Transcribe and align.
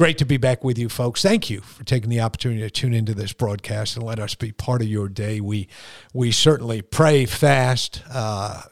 Great 0.00 0.16
to 0.16 0.24
be 0.24 0.38
back 0.38 0.64
with 0.64 0.78
you, 0.78 0.88
folks. 0.88 1.20
Thank 1.20 1.50
you 1.50 1.60
for 1.60 1.84
taking 1.84 2.08
the 2.08 2.22
opportunity 2.22 2.62
to 2.62 2.70
tune 2.70 2.94
into 2.94 3.12
this 3.12 3.34
broadcast 3.34 3.98
and 3.98 4.06
let 4.06 4.18
us 4.18 4.34
be 4.34 4.50
part 4.50 4.80
of 4.80 4.88
your 4.88 5.10
day. 5.10 5.42
We 5.42 5.68
we 6.14 6.32
certainly 6.32 6.80
pray, 6.80 7.26
fast, 7.26 8.02
uh, 8.10 8.62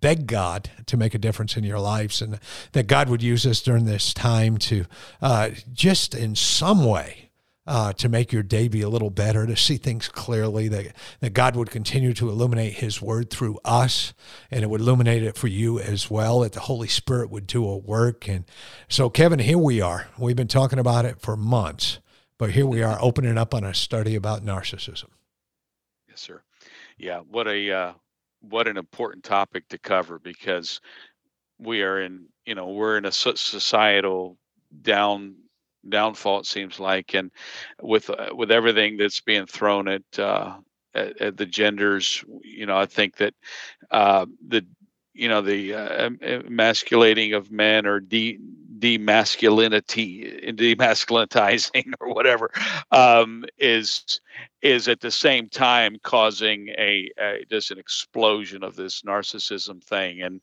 beg 0.00 0.28
God 0.28 0.70
to 0.86 0.96
make 0.96 1.12
a 1.12 1.18
difference 1.18 1.56
in 1.56 1.64
your 1.64 1.80
lives, 1.80 2.22
and 2.22 2.38
that 2.70 2.86
God 2.86 3.08
would 3.08 3.20
use 3.20 3.44
us 3.46 3.60
during 3.62 3.84
this 3.84 4.14
time 4.14 4.58
to 4.58 4.84
uh, 5.20 5.50
just 5.72 6.14
in 6.14 6.36
some 6.36 6.84
way 6.84 7.25
uh, 7.66 7.92
to 7.94 8.08
make 8.08 8.32
your 8.32 8.42
day 8.42 8.68
be 8.68 8.82
a 8.82 8.88
little 8.88 9.10
better, 9.10 9.46
to 9.46 9.56
see 9.56 9.76
things 9.76 10.08
clearly, 10.08 10.68
that, 10.68 10.94
that 11.20 11.32
God 11.32 11.56
would 11.56 11.70
continue 11.70 12.12
to 12.14 12.28
illuminate 12.28 12.74
His 12.74 13.02
Word 13.02 13.30
through 13.30 13.58
us, 13.64 14.14
and 14.50 14.62
it 14.62 14.70
would 14.70 14.80
illuminate 14.80 15.22
it 15.22 15.36
for 15.36 15.48
you 15.48 15.78
as 15.78 16.10
well, 16.10 16.40
that 16.40 16.52
the 16.52 16.60
Holy 16.60 16.88
Spirit 16.88 17.30
would 17.30 17.46
do 17.46 17.66
a 17.68 17.76
work. 17.76 18.28
And 18.28 18.44
so, 18.88 19.10
Kevin, 19.10 19.40
here 19.40 19.58
we 19.58 19.80
are. 19.80 20.08
We've 20.18 20.36
been 20.36 20.48
talking 20.48 20.78
about 20.78 21.04
it 21.04 21.20
for 21.20 21.36
months, 21.36 21.98
but 22.38 22.52
here 22.52 22.66
we 22.66 22.82
are 22.82 22.98
opening 23.00 23.38
up 23.38 23.54
on 23.54 23.64
a 23.64 23.74
study 23.74 24.14
about 24.14 24.44
narcissism. 24.44 25.08
Yes, 26.08 26.20
sir. 26.20 26.42
Yeah, 26.98 27.20
what 27.20 27.46
a 27.46 27.72
uh, 27.72 27.92
what 28.40 28.68
an 28.68 28.76
important 28.76 29.24
topic 29.24 29.68
to 29.68 29.78
cover 29.78 30.18
because 30.18 30.80
we 31.58 31.82
are 31.82 32.00
in 32.00 32.26
you 32.44 32.54
know 32.54 32.68
we're 32.68 32.96
in 32.98 33.04
a 33.04 33.12
societal 33.12 34.38
down 34.82 35.36
downfall 35.90 36.40
it 36.40 36.46
seems 36.46 36.78
like 36.80 37.14
and 37.14 37.30
with 37.82 38.10
uh, 38.10 38.28
with 38.34 38.50
everything 38.50 38.96
that's 38.96 39.20
being 39.20 39.46
thrown 39.46 39.88
at, 39.88 40.18
uh, 40.18 40.56
at, 40.94 41.20
at 41.20 41.36
the 41.36 41.46
genders 41.46 42.24
you 42.42 42.66
know 42.66 42.76
i 42.76 42.86
think 42.86 43.16
that 43.16 43.34
uh, 43.90 44.26
the 44.48 44.64
you 45.14 45.28
know 45.28 45.40
the 45.42 45.74
uh, 45.74 46.10
emasculating 46.22 47.34
of 47.34 47.50
men 47.50 47.86
or 47.86 48.00
de 48.00 48.38
demasculinity 48.86 50.54
demasculinizing 50.56 51.92
or 52.00 52.14
whatever 52.14 52.50
um, 52.92 53.44
is 53.58 54.20
is 54.62 54.86
at 54.86 55.00
the 55.00 55.10
same 55.10 55.48
time 55.48 55.96
causing 56.02 56.68
a, 56.78 57.10
a, 57.18 57.44
just 57.50 57.70
an 57.70 57.78
explosion 57.78 58.62
of 58.62 58.76
this 58.76 59.02
narcissism 59.02 59.82
thing 59.82 60.22
and 60.22 60.40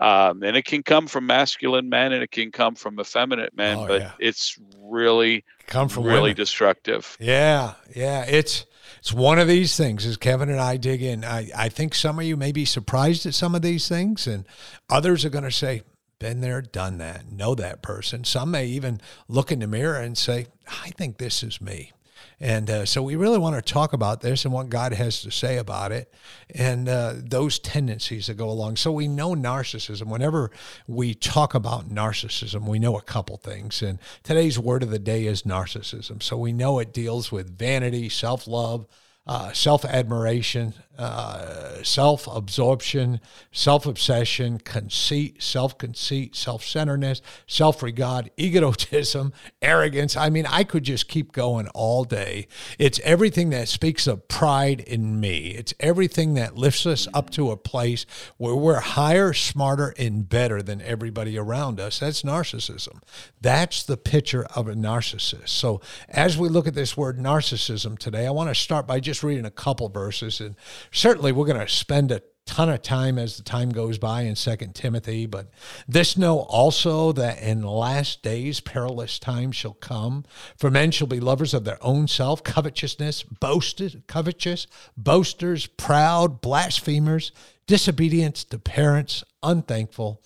um, 0.00 0.42
and 0.42 0.56
it 0.56 0.64
can 0.64 0.82
come 0.82 1.06
from 1.06 1.26
masculine 1.26 1.88
men 1.88 2.12
and 2.12 2.22
it 2.22 2.32
can 2.32 2.50
come 2.50 2.74
from 2.74 2.98
effeminate 2.98 3.56
men 3.56 3.78
oh, 3.78 3.86
but 3.86 4.00
yeah. 4.00 4.12
it's 4.18 4.58
really 4.80 5.44
come 5.66 5.88
from 5.88 6.04
really 6.04 6.20
women. 6.22 6.36
destructive 6.36 7.16
yeah 7.20 7.74
yeah 7.94 8.24
it's 8.24 8.66
it's 8.98 9.12
one 9.12 9.38
of 9.38 9.48
these 9.48 9.76
things 9.76 10.04
as 10.04 10.16
Kevin 10.16 10.48
and 10.48 10.60
I 10.60 10.76
dig 10.76 11.02
in. 11.02 11.24
I, 11.24 11.50
I 11.56 11.68
think 11.68 11.94
some 11.94 12.18
of 12.18 12.24
you 12.24 12.36
may 12.36 12.52
be 12.52 12.64
surprised 12.64 13.26
at 13.26 13.34
some 13.34 13.54
of 13.54 13.62
these 13.62 13.88
things, 13.88 14.26
and 14.26 14.46
others 14.88 15.24
are 15.24 15.30
going 15.30 15.44
to 15.44 15.50
say, 15.50 15.82
been 16.18 16.40
there, 16.40 16.62
done 16.62 16.98
that, 16.98 17.30
know 17.30 17.54
that 17.54 17.82
person. 17.82 18.24
Some 18.24 18.50
may 18.52 18.66
even 18.66 19.00
look 19.28 19.52
in 19.52 19.60
the 19.60 19.66
mirror 19.66 19.98
and 19.98 20.16
say, 20.16 20.46
I 20.66 20.90
think 20.90 21.18
this 21.18 21.42
is 21.42 21.60
me. 21.60 21.92
And 22.40 22.68
uh, 22.68 22.84
so 22.84 23.02
we 23.02 23.16
really 23.16 23.38
want 23.38 23.54
to 23.56 23.72
talk 23.72 23.92
about 23.92 24.20
this 24.20 24.44
and 24.44 24.52
what 24.52 24.68
God 24.68 24.92
has 24.92 25.22
to 25.22 25.30
say 25.30 25.56
about 25.56 25.92
it 25.92 26.12
and 26.54 26.88
uh, 26.88 27.14
those 27.16 27.58
tendencies 27.58 28.26
that 28.26 28.34
go 28.34 28.48
along. 28.50 28.76
So 28.76 28.92
we 28.92 29.08
know 29.08 29.34
narcissism. 29.34 30.06
Whenever 30.06 30.50
we 30.86 31.14
talk 31.14 31.54
about 31.54 31.88
narcissism, 31.88 32.66
we 32.66 32.78
know 32.78 32.96
a 32.96 33.02
couple 33.02 33.36
things. 33.36 33.82
And 33.82 33.98
today's 34.22 34.58
word 34.58 34.82
of 34.82 34.90
the 34.90 34.98
day 34.98 35.26
is 35.26 35.42
narcissism. 35.42 36.22
So 36.22 36.36
we 36.36 36.52
know 36.52 36.78
it 36.80 36.92
deals 36.92 37.30
with 37.30 37.56
vanity, 37.56 38.08
self 38.08 38.46
love, 38.46 38.86
uh, 39.26 39.52
self 39.52 39.84
admiration, 39.86 40.74
uh, 40.98 41.82
self 41.82 42.28
absorption, 42.28 43.20
self 43.52 43.86
obsession, 43.86 44.58
conceit, 44.58 45.42
self 45.42 45.78
conceit, 45.78 46.36
self 46.36 46.62
centeredness, 46.62 47.22
self 47.46 47.82
regard, 47.82 48.30
egotism, 48.36 49.32
arrogance. 49.62 50.14
I 50.14 50.28
mean, 50.28 50.44
I 50.46 50.62
could 50.62 50.84
just 50.84 51.08
keep 51.08 51.32
going 51.32 51.68
all 51.68 52.04
day. 52.04 52.46
It's 52.78 53.00
everything 53.02 53.48
that 53.50 53.68
speaks 53.68 54.06
of 54.06 54.28
pride 54.28 54.80
in 54.80 55.20
me, 55.20 55.54
it's 55.56 55.72
everything 55.80 56.34
that 56.34 56.56
lifts 56.56 56.84
us 56.84 57.08
up 57.14 57.30
to 57.30 57.50
a 57.50 57.56
place 57.56 58.04
where 58.36 58.54
we're 58.54 58.80
higher, 58.80 59.32
smarter, 59.32 59.94
and 59.98 60.28
better 60.28 60.60
than 60.60 60.82
everybody 60.82 61.38
around 61.38 61.80
us. 61.80 61.98
That's 61.98 62.22
narcissism. 62.22 63.00
That's 63.40 63.82
the 63.82 63.96
picture 63.96 64.44
of 64.54 64.68
a 64.68 64.74
narcissist. 64.74 65.48
So, 65.48 65.80
as 66.08 66.36
we 66.36 66.50
look 66.50 66.66
at 66.66 66.74
this 66.74 66.94
word 66.96 67.18
narcissism 67.18 67.98
today, 67.98 68.26
I 68.26 68.30
want 68.30 68.50
to 68.50 68.54
start 68.54 68.86
by 68.86 69.00
just 69.00 69.13
just 69.14 69.22
reading 69.22 69.44
a 69.44 69.50
couple 69.50 69.88
verses, 69.88 70.40
and 70.40 70.56
certainly 70.90 71.30
we're 71.30 71.46
going 71.46 71.56
to 71.56 71.72
spend 71.72 72.10
a 72.10 72.20
ton 72.46 72.68
of 72.68 72.82
time 72.82 73.16
as 73.16 73.36
the 73.36 73.44
time 73.44 73.70
goes 73.70 73.96
by 73.96 74.22
in 74.22 74.34
Second 74.34 74.74
Timothy. 74.74 75.24
But 75.24 75.50
this 75.86 76.16
know 76.16 76.40
also 76.40 77.12
that 77.12 77.40
in 77.40 77.60
the 77.60 77.70
last 77.70 78.24
days 78.24 78.58
perilous 78.58 79.20
times 79.20 79.54
shall 79.54 79.74
come. 79.74 80.24
For 80.56 80.68
men 80.68 80.90
shall 80.90 81.06
be 81.06 81.20
lovers 81.20 81.54
of 81.54 81.62
their 81.62 81.78
own 81.80 82.08
self, 82.08 82.42
covetousness, 82.42 83.22
boasted, 83.22 84.02
covetous, 84.08 84.66
boasters, 84.96 85.68
proud, 85.68 86.40
blasphemers, 86.40 87.30
disobedient 87.68 88.34
to 88.34 88.58
parents, 88.58 89.22
unthankful 89.44 90.24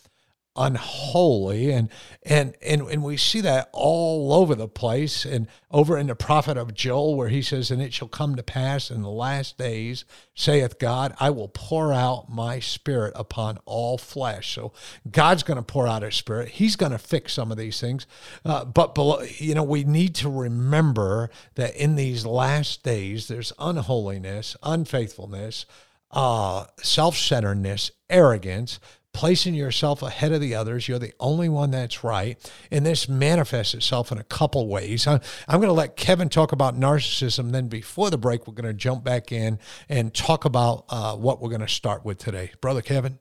unholy. 0.58 1.70
And 1.70 1.88
and 2.24 2.54
and 2.60 2.82
and 2.82 3.02
we 3.02 3.16
see 3.16 3.40
that 3.42 3.70
all 3.72 4.32
over 4.32 4.54
the 4.54 4.68
place 4.68 5.24
and 5.24 5.46
over 5.70 5.96
in 5.96 6.08
the 6.08 6.14
prophet 6.14 6.56
of 6.56 6.74
Joel 6.74 7.16
where 7.16 7.28
he 7.28 7.40
says 7.40 7.70
and 7.70 7.80
it 7.80 7.94
shall 7.94 8.08
come 8.08 8.34
to 8.36 8.42
pass 8.42 8.90
in 8.90 9.02
the 9.02 9.08
last 9.08 9.56
days 9.56 10.04
saith 10.34 10.78
God 10.78 11.14
I 11.20 11.30
will 11.30 11.48
pour 11.48 11.92
out 11.92 12.28
my 12.28 12.58
spirit 12.58 13.12
upon 13.16 13.58
all 13.64 13.96
flesh. 13.96 14.54
So 14.54 14.72
God's 15.10 15.42
going 15.42 15.58
to 15.58 15.62
pour 15.62 15.86
out 15.86 16.02
his 16.02 16.16
spirit. 16.16 16.48
He's 16.48 16.76
going 16.76 16.92
to 16.92 16.98
fix 16.98 17.32
some 17.32 17.52
of 17.52 17.58
these 17.58 17.80
things. 17.80 18.06
Uh, 18.44 18.64
but 18.64 18.94
below, 18.94 19.22
you 19.38 19.54
know 19.54 19.62
we 19.62 19.84
need 19.84 20.14
to 20.16 20.28
remember 20.28 21.30
that 21.54 21.76
in 21.76 21.94
these 21.94 22.26
last 22.26 22.82
days 22.82 23.28
there's 23.28 23.52
unholiness 23.58 24.56
unfaithfulness 24.62 25.66
uh, 26.10 26.64
self-centeredness 26.78 27.90
arrogance 28.08 28.80
placing 29.18 29.52
yourself 29.52 30.00
ahead 30.00 30.30
of 30.30 30.40
the 30.40 30.54
others. 30.54 30.86
You're 30.86 31.00
the 31.00 31.12
only 31.18 31.48
one 31.48 31.72
that's 31.72 32.04
right. 32.04 32.38
And 32.70 32.86
this 32.86 33.08
manifests 33.08 33.74
itself 33.74 34.12
in 34.12 34.18
a 34.18 34.22
couple 34.22 34.68
ways. 34.68 35.08
I'm, 35.08 35.20
going 35.48 35.62
to 35.62 35.72
let 35.72 35.96
Kevin 35.96 36.28
talk 36.28 36.52
about 36.52 36.78
narcissism. 36.78 37.50
Then 37.50 37.66
before 37.66 38.10
the 38.10 38.16
break, 38.16 38.46
we're 38.46 38.54
going 38.54 38.68
to 38.68 38.72
jump 38.72 39.02
back 39.02 39.32
in 39.32 39.58
and 39.88 40.14
talk 40.14 40.44
about 40.44 40.84
uh, 40.88 41.16
what 41.16 41.42
we're 41.42 41.48
going 41.48 41.62
to 41.62 41.66
start 41.66 42.04
with 42.04 42.18
today. 42.18 42.52
Brother 42.60 42.80
Kevin? 42.80 43.18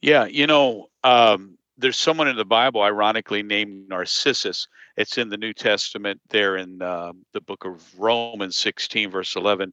Yeah, 0.00 0.24
you 0.24 0.46
know, 0.46 0.86
um, 1.04 1.58
there's 1.76 1.98
someone 1.98 2.28
in 2.28 2.36
the 2.36 2.46
Bible, 2.46 2.80
ironically 2.80 3.42
named 3.42 3.90
Narcissus. 3.90 4.68
It's 4.96 5.18
in 5.18 5.28
the 5.28 5.36
New 5.36 5.52
Testament 5.52 6.18
there 6.30 6.56
in 6.56 6.80
uh, 6.80 7.12
the 7.34 7.42
book 7.42 7.66
of 7.66 7.84
Romans 8.00 8.56
16, 8.56 9.10
verse 9.10 9.36
11 9.36 9.70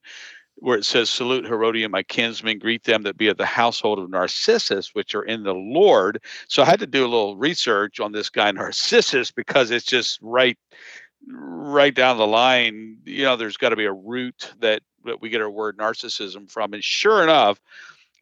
where 0.58 0.78
it 0.78 0.86
says, 0.86 1.10
Salute 1.10 1.46
Herodion, 1.46 1.92
my 1.92 2.04
kinsmen, 2.04 2.60
greet 2.60 2.84
them 2.84 3.04
that 3.04 3.18
be 3.18 3.28
of 3.28 3.38
the 3.38 3.46
household 3.46 4.00
of 4.00 4.10
Narcissus, 4.10 4.96
which 4.96 5.14
are 5.14 5.24
in 5.24 5.44
the 5.44 5.54
Lord. 5.54 6.22
So 6.48 6.64
I 6.64 6.66
had 6.66 6.80
to 6.80 6.88
do 6.88 7.02
a 7.02 7.08
little 7.08 7.38
research 7.38 8.00
on 8.00 8.12
this 8.12 8.30
guy 8.30 8.52
Narcissus 8.52 9.32
because 9.32 9.72
it's 9.72 9.86
just 9.86 10.20
right 10.22 10.58
right 11.28 11.94
down 11.94 12.18
the 12.18 12.28
line. 12.28 12.98
You 13.04 13.24
know, 13.24 13.36
there's 13.36 13.58
got 13.58 13.70
to 13.70 13.76
be 13.76 13.86
a 13.86 13.94
root 13.94 14.54
that, 14.60 14.82
that 15.06 15.22
we 15.22 15.30
get 15.30 15.42
our 15.42 15.50
word 15.50 15.78
narcissism 15.78 16.50
from. 16.50 16.74
And 16.74 16.84
sure 16.84 17.24
enough, 17.24 17.60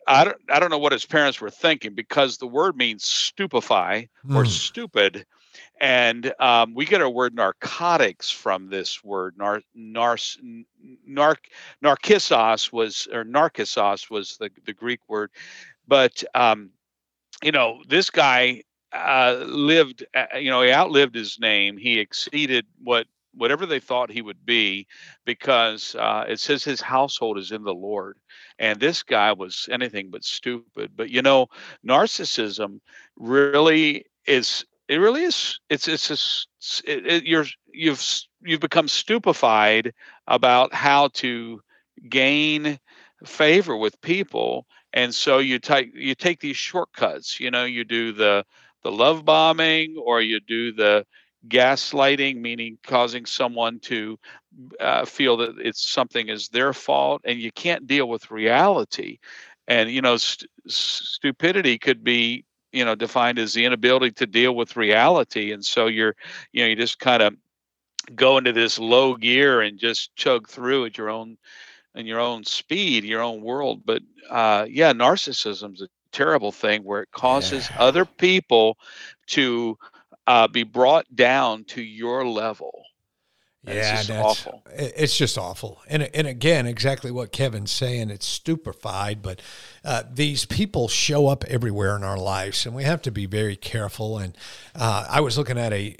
I 0.08 0.24
don't 0.26 0.38
I 0.50 0.60
don't 0.60 0.70
know 0.70 0.78
what 0.78 0.92
his 0.92 1.06
parents 1.06 1.40
were 1.40 1.50
thinking 1.50 1.94
because 1.94 2.38
the 2.38 2.48
word 2.48 2.76
means 2.76 3.06
stupefy 3.06 4.10
or 4.30 4.44
mm. 4.44 4.48
stupid 4.48 5.26
and 5.84 6.34
um, 6.40 6.74
we 6.74 6.86
get 6.86 7.02
our 7.02 7.10
word 7.10 7.36
narcotics 7.36 8.32
from 8.32 8.70
this 8.70 9.04
word. 9.04 9.36
Nar, 9.38 9.62
nar, 9.76 10.16
nar, 11.06 11.38
narcissos 11.84 12.72
was 12.72 13.06
or 13.12 13.26
narcissos 13.26 14.10
was 14.10 14.38
the, 14.38 14.50
the 14.66 14.72
Greek 14.72 15.02
word, 15.10 15.30
but 15.86 16.24
um, 16.36 16.70
you 17.44 17.52
know 17.52 17.82
this 17.90 18.10
guy 18.10 18.64
uh, 18.94 19.44
lived. 19.46 20.06
Uh, 20.16 20.38
you 20.38 20.50
know 20.50 20.62
he 20.62 20.72
outlived 20.72 21.16
his 21.16 21.38
name. 21.38 21.76
He 21.76 22.00
exceeded 22.00 22.66
what 22.82 23.06
whatever 23.36 23.66
they 23.66 23.82
thought 23.82 24.10
he 24.10 24.22
would 24.22 24.46
be 24.46 24.88
because 25.26 25.96
uh, 25.96 26.24
it 26.30 26.40
says 26.40 26.64
his 26.64 26.80
household 26.80 27.38
is 27.38 27.52
in 27.52 27.64
the 27.64 27.74
Lord. 27.74 28.20
And 28.58 28.80
this 28.80 29.04
guy 29.04 29.34
was 29.34 29.68
anything 29.70 30.12
but 30.12 30.24
stupid. 30.24 30.92
But 30.96 31.10
you 31.10 31.22
know, 31.22 31.48
narcissism 31.86 32.80
really 33.18 34.06
is 34.26 34.64
it 34.94 34.98
really 34.98 35.24
is. 35.24 35.60
It's 35.70 35.88
it's 35.88 36.08
just 36.08 36.48
it, 36.86 37.08
it, 37.08 37.24
you're 37.24 37.46
you've 37.74 38.04
you've 38.44 38.60
become 38.60 38.88
stupefied 38.88 39.92
about 40.28 40.74
how 40.74 41.08
to 41.16 41.62
gain 42.10 42.80
favor 43.26 43.76
with 43.76 44.00
people 44.02 44.68
and 44.94 45.16
so 45.16 45.40
you 45.40 45.58
take 45.58 45.90
you 45.96 46.14
take 46.14 46.42
these 46.42 46.58
shortcuts 46.58 47.40
you 47.40 47.50
know 47.50 47.64
you 47.64 47.86
do 47.86 48.12
the 48.12 48.44
the 48.84 48.92
love 48.92 49.24
bombing 49.26 49.96
or 50.06 50.22
you 50.22 50.40
do 50.42 50.74
the 50.74 51.06
gaslighting 51.48 52.38
meaning 52.38 52.78
causing 52.86 53.26
someone 53.26 53.80
to 53.80 54.18
uh, 54.80 55.06
feel 55.06 55.38
that 55.38 55.56
it's 55.60 55.90
something 55.90 56.28
is 56.28 56.50
their 56.50 56.74
fault 56.74 57.22
and 57.24 57.40
you 57.40 57.52
can't 57.52 57.88
deal 57.88 58.10
with 58.10 58.32
reality 58.32 59.18
and 59.68 59.90
you 59.90 60.02
know 60.02 60.18
st- 60.18 60.50
stupidity 60.68 61.78
could 61.80 62.04
be 62.04 62.44
you 62.74 62.84
know 62.84 62.96
defined 62.96 63.40
as 63.40 63.54
the 63.54 63.66
inability 63.66 64.12
to 64.12 64.26
deal 64.26 64.56
with 64.56 64.76
reality. 64.76 65.52
And 65.52 65.64
so 65.64 65.88
you're 65.88 66.16
you 66.52 66.64
know 66.64 66.68
you 66.68 66.76
just 66.76 67.00
kind 67.00 67.24
of 67.24 67.36
go 68.16 68.38
into 68.38 68.52
this 68.52 68.78
low 68.78 69.16
gear 69.16 69.62
and 69.62 69.80
just 69.80 70.14
chug 70.16 70.50
through 70.50 70.86
at 70.86 70.98
your 70.98 71.10
own 71.10 71.38
in 71.96 72.06
your 72.06 72.20
own 72.20 72.44
speed 72.44 73.06
your 73.06 73.22
own 73.22 73.42
world. 73.42 73.84
But 73.86 74.02
uh 74.30 74.66
yeah 74.70 74.92
narcissism's 74.94 75.82
a 75.82 75.88
terrible 76.12 76.52
thing 76.52 76.84
where 76.84 77.02
it 77.02 77.12
causes 77.12 77.70
yeah. 77.70 77.82
other 77.82 78.06
people 78.06 78.78
to 79.28 79.78
uh, 80.28 80.48
be 80.48 80.64
brought 80.64 81.06
down 81.16 81.66
to 81.66 81.82
your 81.82 82.26
level 82.26 82.84
yeah, 83.66 84.00
it's 84.00 84.08
that's 84.08 84.24
awful. 84.24 84.62
It's 84.76 85.18
just 85.18 85.38
awful. 85.38 85.82
And 85.88 86.04
and 86.14 86.28
again, 86.28 86.68
exactly 86.68 87.12
what 87.12 87.32
Kevin's 87.32 87.72
saying. 87.72 88.10
It's 88.10 88.26
stupefied, 88.26 89.22
but 89.22 89.42
uh, 89.86 90.04
these 90.12 90.44
people 90.46 90.90
show 90.90 91.28
up 91.28 91.46
everywhere 91.46 91.96
in 91.96 92.04
our 92.04 92.18
lives, 92.18 92.66
and 92.66 92.76
we 92.76 92.84
have 92.84 93.02
to 93.04 93.12
be 93.12 93.26
very 93.26 93.56
careful. 93.56 94.18
And 94.18 94.38
uh, 94.76 95.06
I 95.10 95.22
was 95.22 95.38
looking 95.38 95.58
at 95.58 95.72
a 95.72 95.96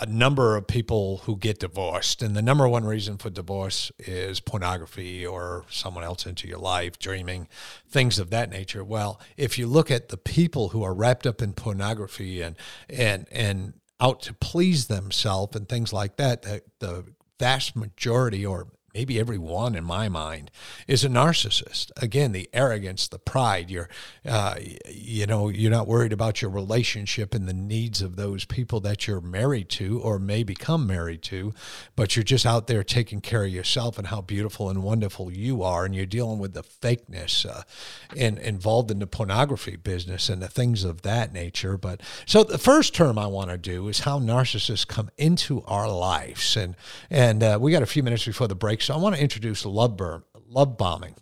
a 0.00 0.06
number 0.06 0.56
of 0.56 0.68
people 0.68 1.18
who 1.24 1.36
get 1.36 1.58
divorced, 1.58 2.22
and 2.22 2.36
the 2.36 2.42
number 2.42 2.68
one 2.68 2.84
reason 2.84 3.18
for 3.18 3.30
divorce 3.30 3.90
is 3.98 4.38
pornography 4.38 5.26
or 5.26 5.64
someone 5.68 6.04
else 6.04 6.24
into 6.24 6.46
your 6.46 6.58
life, 6.58 7.00
dreaming, 7.00 7.48
things 7.88 8.20
of 8.20 8.30
that 8.30 8.48
nature. 8.48 8.84
Well, 8.84 9.20
if 9.36 9.58
you 9.58 9.66
look 9.66 9.90
at 9.90 10.08
the 10.08 10.16
people 10.16 10.68
who 10.68 10.84
are 10.84 10.94
wrapped 10.94 11.26
up 11.26 11.42
in 11.42 11.52
pornography 11.52 12.42
and 12.42 12.54
and 12.88 13.26
and 13.32 13.72
out 14.00 14.22
to 14.22 14.34
please 14.34 14.86
themselves 14.86 15.56
and 15.56 15.68
things 15.68 15.92
like 15.92 16.16
that, 16.16 16.42
the, 16.42 16.62
the 16.78 17.04
vast 17.38 17.76
majority 17.76 18.44
or 18.44 18.68
maybe 18.98 19.20
every 19.20 19.38
one 19.38 19.76
in 19.76 19.84
my 19.84 20.08
mind 20.08 20.50
is 20.88 21.04
a 21.04 21.08
narcissist. 21.08 21.92
Again 22.02 22.32
the 22.32 22.50
arrogance 22.52 23.06
the 23.06 23.18
pride 23.20 23.70
you're 23.70 23.88
uh, 24.28 24.56
you 24.88 25.24
know 25.24 25.48
you're 25.48 25.70
not 25.70 25.86
worried 25.86 26.12
about 26.12 26.42
your 26.42 26.50
relationship 26.50 27.32
and 27.32 27.46
the 27.46 27.52
needs 27.52 28.02
of 28.02 28.16
those 28.16 28.44
people 28.44 28.80
that 28.80 29.06
you're 29.06 29.20
married 29.20 29.68
to 29.68 30.00
or 30.00 30.18
may 30.18 30.42
become 30.42 30.84
married 30.84 31.22
to 31.22 31.54
but 31.94 32.16
you're 32.16 32.24
just 32.24 32.44
out 32.44 32.66
there 32.66 32.82
taking 32.82 33.20
care 33.20 33.44
of 33.44 33.50
yourself 33.50 33.98
and 33.98 34.08
how 34.08 34.20
beautiful 34.20 34.68
and 34.68 34.82
wonderful 34.82 35.30
you 35.30 35.62
are 35.62 35.84
and 35.84 35.94
you're 35.94 36.04
dealing 36.04 36.40
with 36.40 36.54
the 36.54 36.64
fakeness 36.64 37.46
uh, 37.46 37.62
and 38.16 38.36
involved 38.38 38.90
in 38.90 38.98
the 38.98 39.06
pornography 39.06 39.76
business 39.76 40.28
and 40.28 40.42
the 40.42 40.48
things 40.48 40.82
of 40.82 41.02
that 41.02 41.32
nature. 41.32 41.76
But 41.76 42.00
so 42.26 42.42
the 42.42 42.58
first 42.58 42.96
term 42.96 43.16
i 43.16 43.28
want 43.28 43.50
to 43.50 43.58
do 43.58 43.86
is 43.86 44.00
how 44.00 44.18
narcissists 44.18 44.88
come 44.88 45.08
into 45.16 45.62
our 45.66 45.88
lives. 45.88 46.56
And 46.56 46.74
and 47.10 47.44
uh, 47.44 47.58
we 47.60 47.70
got 47.70 47.84
a 47.84 47.86
few 47.86 48.02
minutes 48.02 48.24
before 48.24 48.48
the 48.48 48.56
break 48.56 48.82
so 48.88 48.94
I 48.94 48.96
want 48.96 49.16
to 49.16 49.20
introduce 49.20 49.66
love, 49.66 49.98
burn, 49.98 50.22
love 50.48 50.78
bombing, 50.78 51.14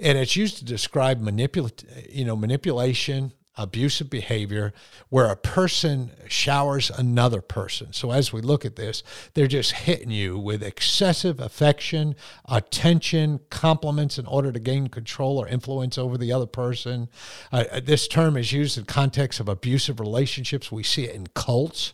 and 0.00 0.18
it's 0.18 0.34
used 0.34 0.56
to 0.56 0.64
describe 0.64 1.22
manipula- 1.22 2.12
you 2.12 2.24
know, 2.24 2.34
manipulation, 2.34 3.32
abusive 3.56 4.10
behavior 4.10 4.72
where 5.08 5.26
a 5.26 5.36
person 5.36 6.10
showers 6.26 6.90
another 6.90 7.40
person. 7.40 7.92
So 7.92 8.10
as 8.10 8.32
we 8.32 8.40
look 8.40 8.64
at 8.64 8.74
this, 8.74 9.04
they're 9.34 9.46
just 9.46 9.70
hitting 9.70 10.10
you 10.10 10.36
with 10.36 10.64
excessive 10.64 11.38
affection, 11.38 12.16
attention, 12.46 13.38
compliments 13.50 14.18
in 14.18 14.26
order 14.26 14.50
to 14.50 14.58
gain 14.58 14.88
control 14.88 15.38
or 15.38 15.46
influence 15.46 15.98
over 15.98 16.18
the 16.18 16.32
other 16.32 16.46
person. 16.46 17.08
Uh 17.52 17.78
this 17.80 18.08
term 18.08 18.36
is 18.36 18.50
used 18.50 18.78
in 18.78 18.84
context 18.84 19.38
of 19.38 19.48
abusive 19.48 20.00
relationships. 20.00 20.72
We 20.72 20.82
see 20.82 21.04
it 21.04 21.14
in 21.14 21.28
cults. 21.34 21.92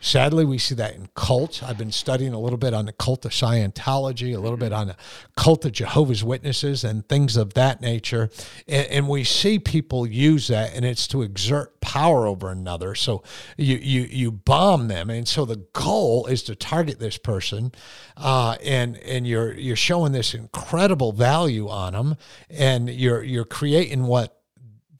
Sadly, 0.00 0.44
we 0.44 0.58
see 0.58 0.74
that 0.76 0.94
in 0.94 1.08
cults. 1.14 1.62
I've 1.62 1.78
been 1.78 1.92
studying 1.92 2.32
a 2.32 2.40
little 2.40 2.58
bit 2.58 2.74
on 2.74 2.86
the 2.86 2.92
cult 2.92 3.24
of 3.24 3.32
Scientology, 3.32 4.34
a 4.34 4.40
little 4.40 4.56
bit 4.56 4.72
on 4.72 4.88
the 4.88 4.96
cult 5.36 5.64
of 5.64 5.72
Jehovah's 5.72 6.24
Witnesses, 6.24 6.84
and 6.84 7.08
things 7.08 7.36
of 7.36 7.54
that 7.54 7.80
nature. 7.80 8.30
And, 8.66 8.86
and 8.86 9.08
we 9.08 9.24
see 9.24 9.58
people 9.58 10.06
use 10.06 10.48
that, 10.48 10.74
and 10.74 10.84
it's 10.84 11.06
to 11.08 11.22
exert 11.22 11.80
power 11.80 12.26
over 12.26 12.50
another. 12.50 12.94
So 12.94 13.22
you 13.56 13.76
you 13.76 14.02
you 14.02 14.32
bomb 14.32 14.88
them, 14.88 15.10
and 15.10 15.26
so 15.26 15.44
the 15.44 15.64
goal 15.72 16.26
is 16.26 16.42
to 16.44 16.54
target 16.54 16.98
this 16.98 17.18
person, 17.18 17.72
uh, 18.16 18.56
and 18.62 18.96
and 18.98 19.26
you're 19.26 19.52
you're 19.52 19.76
showing 19.76 20.12
this 20.12 20.34
incredible 20.34 21.12
value 21.12 21.68
on 21.68 21.92
them, 21.92 22.16
and 22.48 22.88
you're 22.88 23.22
you're 23.22 23.44
creating 23.44 24.04
what 24.04 24.39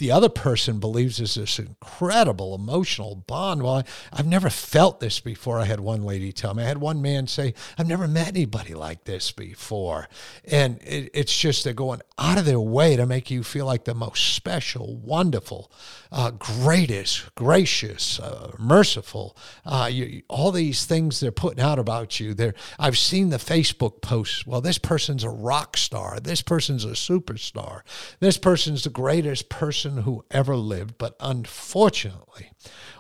the 0.00 0.11
other 0.11 0.31
person 0.31 0.81
believes 0.81 1.20
is 1.20 1.35
this 1.35 1.58
incredible 1.58 2.55
emotional 2.55 3.14
bond. 3.14 3.62
Well, 3.62 3.85
I, 4.12 4.17
have 4.17 4.26
never 4.26 4.49
felt 4.49 4.99
this 4.99 5.20
before. 5.20 5.61
I 5.61 5.67
had 5.67 5.79
one 5.79 6.02
lady 6.02 6.32
tell 6.32 6.55
me. 6.55 6.64
I 6.64 6.67
had 6.67 6.79
one 6.79 7.02
man 7.02 7.26
say, 7.26 7.52
I've 7.79 7.87
never 7.87 8.08
met 8.08 8.29
anybody 8.29 8.75
like 8.75 9.05
this 9.05 9.31
before. 9.31 10.08
And 10.50 10.81
it, 10.82 11.11
it's 11.12 11.37
just 11.37 11.64
they're 11.64 11.75
going 11.75 12.00
out 12.19 12.38
of 12.38 12.47
their 12.47 12.58
way 12.58 12.97
to 12.97 13.05
make 13.05 13.31
you 13.31 13.43
feel 13.43 13.67
like 13.67 13.85
the 13.85 13.94
most 13.94 14.35
special, 14.35 14.97
wonderful, 14.97 15.70
uh, 16.11 16.31
greatest, 16.31 17.35
gracious, 17.35 18.19
uh, 18.19 18.52
merciful. 18.58 19.37
Uh, 19.67 19.91
you, 19.93 20.23
all 20.29 20.50
these 20.50 20.87
things 20.87 21.20
they're 21.20 21.31
putting 21.31 21.62
out 21.62 21.79
about 21.79 22.19
you. 22.19 22.32
They're, 22.32 22.55
I've 22.79 22.97
seen 22.97 23.29
the 23.29 23.37
Facebook 23.37 24.00
posts. 24.00 24.47
Well, 24.47 24.62
this 24.62 24.79
person's 24.79 25.25
a 25.25 25.31
rock 25.31 25.76
star. 25.76 26.20
This 26.20 26.41
person's 26.41 26.87
a 26.87 26.93
superstar. 26.93 27.82
This 28.19 28.38
person's 28.38 28.85
the 28.85 28.91
greatest 28.91 29.50
person 29.50 29.89
person 29.90 30.04
who 30.04 30.25
ever 30.31 30.56
lived. 30.56 30.98
But 30.98 31.16
unfortunately, 31.20 32.52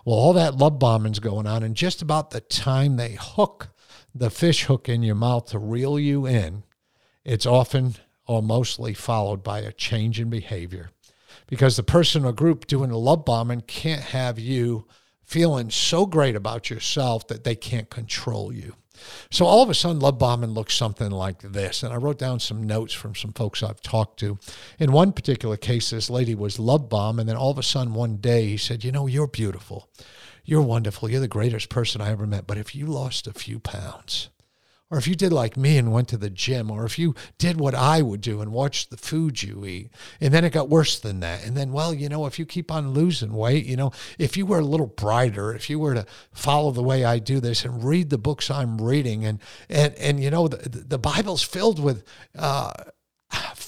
well, 0.04 0.16
all 0.16 0.32
that 0.34 0.56
love 0.56 0.78
bombing's 0.78 1.18
going 1.18 1.46
on, 1.46 1.62
and 1.62 1.74
just 1.74 2.02
about 2.02 2.30
the 2.30 2.40
time 2.40 2.96
they 2.96 3.16
hook 3.18 3.68
the 4.14 4.30
fish 4.30 4.64
hook 4.64 4.88
in 4.88 5.02
your 5.02 5.14
mouth 5.14 5.46
to 5.46 5.58
reel 5.58 5.98
you 5.98 6.26
in, 6.26 6.64
it's 7.24 7.46
often 7.46 7.94
or 8.26 8.42
mostly 8.42 8.94
followed 8.94 9.42
by 9.42 9.60
a 9.60 9.72
change 9.72 10.20
in 10.20 10.30
behavior. 10.30 10.90
Because 11.46 11.76
the 11.76 11.82
person 11.82 12.24
or 12.24 12.32
group 12.32 12.66
doing 12.66 12.90
the 12.90 12.98
love 12.98 13.24
bombing 13.24 13.62
can't 13.62 14.02
have 14.02 14.38
you 14.38 14.86
feeling 15.24 15.70
so 15.70 16.06
great 16.06 16.34
about 16.36 16.70
yourself 16.70 17.26
that 17.28 17.44
they 17.44 17.54
can't 17.54 17.90
control 17.90 18.52
you. 18.52 18.74
So 19.30 19.46
all 19.46 19.62
of 19.62 19.70
a 19.70 19.74
sudden, 19.74 20.00
love 20.00 20.18
bombing 20.18 20.50
looks 20.50 20.74
something 20.74 21.10
like 21.10 21.40
this. 21.40 21.82
And 21.82 21.92
I 21.92 21.96
wrote 21.96 22.18
down 22.18 22.40
some 22.40 22.66
notes 22.66 22.92
from 22.92 23.14
some 23.14 23.32
folks 23.32 23.62
I've 23.62 23.80
talked 23.80 24.18
to. 24.20 24.38
In 24.78 24.92
one 24.92 25.12
particular 25.12 25.56
case, 25.56 25.90
this 25.90 26.10
lady 26.10 26.34
was 26.34 26.58
love 26.58 26.88
bombed, 26.88 27.20
and 27.20 27.28
then 27.28 27.36
all 27.36 27.50
of 27.50 27.58
a 27.58 27.62
sudden, 27.62 27.94
one 27.94 28.16
day, 28.16 28.48
he 28.48 28.56
said, 28.56 28.84
"You 28.84 28.92
know, 28.92 29.06
you're 29.06 29.26
beautiful, 29.26 29.88
you're 30.44 30.62
wonderful, 30.62 31.10
you're 31.10 31.20
the 31.20 31.28
greatest 31.28 31.68
person 31.68 32.00
I 32.00 32.10
ever 32.10 32.26
met. 32.26 32.46
But 32.46 32.58
if 32.58 32.74
you 32.74 32.86
lost 32.86 33.26
a 33.26 33.32
few 33.32 33.58
pounds." 33.58 34.28
Or 34.90 34.98
if 34.98 35.06
you 35.06 35.14
did 35.14 35.32
like 35.32 35.56
me 35.56 35.78
and 35.78 35.92
went 35.92 36.08
to 36.08 36.16
the 36.16 36.30
gym, 36.30 36.70
or 36.70 36.84
if 36.84 36.98
you 36.98 37.14
did 37.38 37.60
what 37.60 37.74
I 37.74 38.02
would 38.02 38.20
do 38.20 38.40
and 38.40 38.52
watched 38.52 38.90
the 38.90 38.96
food 38.96 39.42
you 39.42 39.64
eat, 39.64 39.90
and 40.20 40.34
then 40.34 40.44
it 40.44 40.52
got 40.52 40.68
worse 40.68 40.98
than 40.98 41.20
that. 41.20 41.46
And 41.46 41.56
then, 41.56 41.72
well, 41.72 41.94
you 41.94 42.08
know, 42.08 42.26
if 42.26 42.38
you 42.38 42.44
keep 42.46 42.72
on 42.72 42.92
losing 42.92 43.32
weight, 43.32 43.66
you 43.66 43.76
know, 43.76 43.92
if 44.18 44.36
you 44.36 44.46
were 44.46 44.58
a 44.58 44.64
little 44.64 44.88
brighter, 44.88 45.54
if 45.54 45.70
you 45.70 45.78
were 45.78 45.94
to 45.94 46.06
follow 46.32 46.72
the 46.72 46.82
way 46.82 47.04
I 47.04 47.20
do 47.20 47.38
this 47.38 47.64
and 47.64 47.84
read 47.84 48.10
the 48.10 48.18
books 48.18 48.50
I'm 48.50 48.80
reading, 48.80 49.24
and 49.24 49.38
and 49.68 49.94
and 49.94 50.22
you 50.22 50.30
know, 50.30 50.48
the 50.48 50.68
the 50.68 50.98
Bible's 50.98 51.42
filled 51.42 51.78
with. 51.78 52.02
Uh, 52.36 52.72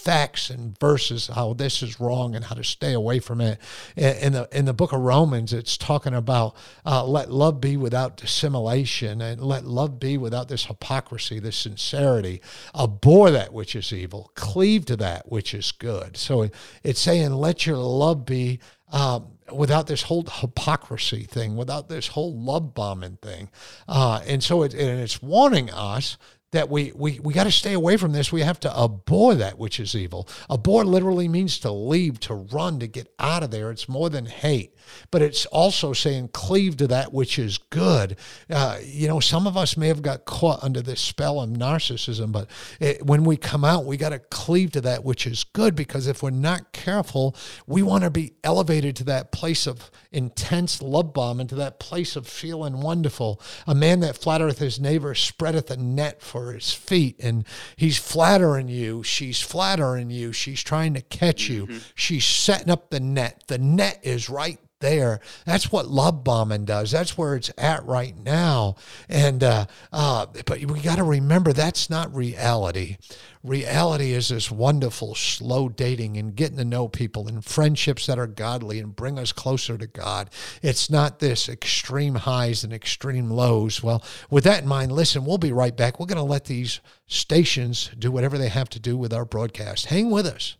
facts 0.02 0.50
and 0.50 0.78
verses 0.80 1.28
how 1.28 1.52
this 1.52 1.82
is 1.82 2.00
wrong 2.00 2.34
and 2.34 2.44
how 2.44 2.54
to 2.54 2.64
stay 2.64 2.92
away 2.92 3.20
from 3.20 3.40
it. 3.40 3.58
In 3.96 4.32
the 4.32 4.48
in 4.50 4.64
the 4.64 4.72
book 4.72 4.92
of 4.92 5.00
Romans, 5.00 5.52
it's 5.52 5.76
talking 5.76 6.14
about 6.14 6.56
uh, 6.84 7.04
let 7.04 7.30
love 7.30 7.60
be 7.60 7.76
without 7.76 8.16
dissimulation 8.16 9.20
and 9.20 9.40
let 9.40 9.64
love 9.64 10.00
be 10.00 10.18
without 10.18 10.48
this 10.48 10.66
hypocrisy, 10.66 11.38
this 11.38 11.56
sincerity. 11.56 12.40
Abhor 12.74 13.30
that 13.30 13.52
which 13.52 13.76
is 13.76 13.92
evil, 13.92 14.32
cleave 14.34 14.84
to 14.86 14.96
that 14.96 15.30
which 15.30 15.54
is 15.54 15.70
good. 15.72 16.16
So 16.16 16.50
it's 16.82 17.00
saying 17.00 17.32
let 17.32 17.66
your 17.66 17.76
love 17.76 18.26
be. 18.26 18.58
Um, 18.90 19.38
without 19.50 19.86
this 19.86 20.02
whole 20.02 20.22
hypocrisy 20.22 21.24
thing, 21.24 21.56
without 21.56 21.88
this 21.88 22.08
whole 22.08 22.34
love 22.38 22.74
bombing 22.74 23.16
thing. 23.22 23.50
Uh, 23.88 24.20
and 24.26 24.42
so 24.42 24.62
it, 24.62 24.74
and 24.74 25.00
it's 25.00 25.22
warning 25.22 25.70
us 25.70 26.18
that 26.52 26.68
we, 26.68 26.92
we, 26.94 27.18
we 27.20 27.32
got 27.34 27.44
to 27.44 27.50
stay 27.50 27.72
away 27.72 27.96
from 27.96 28.12
this. 28.12 28.30
We 28.30 28.42
have 28.42 28.60
to 28.60 28.70
abhor 28.78 29.34
that 29.34 29.58
which 29.58 29.80
is 29.80 29.94
evil. 29.94 30.28
Abhor 30.50 30.84
literally 30.84 31.26
means 31.26 31.58
to 31.60 31.72
leave, 31.72 32.20
to 32.20 32.34
run, 32.34 32.78
to 32.80 32.86
get 32.86 33.12
out 33.18 33.42
of 33.42 33.50
there. 33.50 33.70
It's 33.70 33.88
more 33.88 34.10
than 34.10 34.26
hate, 34.26 34.74
but 35.10 35.22
it's 35.22 35.46
also 35.46 35.92
saying 35.94 36.28
cleave 36.28 36.76
to 36.76 36.86
that 36.88 37.12
which 37.12 37.38
is 37.38 37.58
good. 37.58 38.16
Uh, 38.50 38.78
you 38.84 39.08
know, 39.08 39.18
some 39.18 39.46
of 39.46 39.56
us 39.56 39.76
may 39.76 39.88
have 39.88 40.02
got 40.02 40.26
caught 40.26 40.62
under 40.62 40.82
this 40.82 41.00
spell 41.00 41.40
of 41.40 41.50
narcissism, 41.50 42.32
but 42.32 42.50
it, 42.80 43.04
when 43.04 43.24
we 43.24 43.36
come 43.38 43.64
out, 43.64 43.86
we 43.86 43.96
got 43.96 44.10
to 44.10 44.18
cleave 44.18 44.72
to 44.72 44.82
that 44.82 45.04
which 45.04 45.26
is 45.26 45.44
good 45.44 45.74
because 45.74 46.06
if 46.06 46.22
we're 46.22 46.30
not 46.30 46.72
careful, 46.72 47.34
we 47.66 47.82
want 47.82 48.04
to 48.04 48.10
be 48.10 48.34
elevated 48.44 48.94
to 48.96 49.04
that 49.04 49.32
place 49.32 49.66
of 49.66 49.90
intense 50.10 50.82
love 50.82 51.14
bomb 51.14 51.40
and 51.40 51.48
to 51.48 51.54
that 51.54 51.80
place 51.80 52.14
of 52.14 52.26
feeling 52.26 52.82
wonderful. 52.82 53.40
A 53.66 53.74
man 53.74 54.00
that 54.00 54.18
flattereth 54.18 54.58
his 54.58 54.78
neighbor 54.78 55.14
spreadeth 55.14 55.70
a 55.70 55.76
net 55.78 56.20
for 56.20 56.41
his 56.50 56.72
feet 56.72 57.16
and 57.22 57.46
he's 57.76 57.98
flattering 57.98 58.66
you 58.68 59.02
she's 59.02 59.40
flattering 59.40 60.10
you 60.10 60.32
she's 60.32 60.62
trying 60.62 60.94
to 60.94 61.00
catch 61.02 61.48
you 61.48 61.66
mm-hmm. 61.66 61.78
she's 61.94 62.24
setting 62.24 62.70
up 62.70 62.90
the 62.90 62.98
net 62.98 63.44
the 63.46 63.58
net 63.58 64.00
is 64.02 64.28
right 64.28 64.58
there. 64.82 65.20
That's 65.46 65.72
what 65.72 65.88
love 65.88 66.22
bombing 66.22 66.66
does. 66.66 66.90
That's 66.90 67.16
where 67.16 67.34
it's 67.34 67.50
at 67.56 67.82
right 67.86 68.14
now. 68.14 68.76
And 69.08 69.42
uh, 69.42 69.66
uh, 69.90 70.26
but 70.44 70.62
we 70.66 70.80
got 70.80 70.96
to 70.96 71.04
remember 71.04 71.54
that's 71.54 71.88
not 71.88 72.14
reality. 72.14 72.98
Reality 73.42 74.12
is 74.12 74.28
this 74.28 74.52
wonderful 74.52 75.16
slow 75.16 75.68
dating 75.68 76.16
and 76.16 76.36
getting 76.36 76.58
to 76.58 76.64
know 76.64 76.86
people 76.86 77.26
and 77.26 77.44
friendships 77.44 78.06
that 78.06 78.18
are 78.18 78.28
godly 78.28 78.78
and 78.78 78.94
bring 78.94 79.18
us 79.18 79.32
closer 79.32 79.76
to 79.78 79.86
God. 79.86 80.30
It's 80.62 80.88
not 80.88 81.18
this 81.18 81.48
extreme 81.48 82.14
highs 82.14 82.62
and 82.62 82.72
extreme 82.72 83.30
lows. 83.30 83.82
Well, 83.82 84.04
with 84.30 84.44
that 84.44 84.62
in 84.62 84.68
mind, 84.68 84.92
listen, 84.92 85.24
we'll 85.24 85.38
be 85.38 85.52
right 85.52 85.76
back. 85.76 85.98
We're 85.98 86.06
going 86.06 86.16
to 86.18 86.22
let 86.22 86.44
these 86.44 86.80
stations 87.08 87.90
do 87.98 88.12
whatever 88.12 88.38
they 88.38 88.48
have 88.48 88.68
to 88.70 88.80
do 88.80 88.96
with 88.96 89.12
our 89.12 89.24
broadcast. 89.24 89.86
Hang 89.86 90.10
with 90.10 90.26
us. 90.26 90.56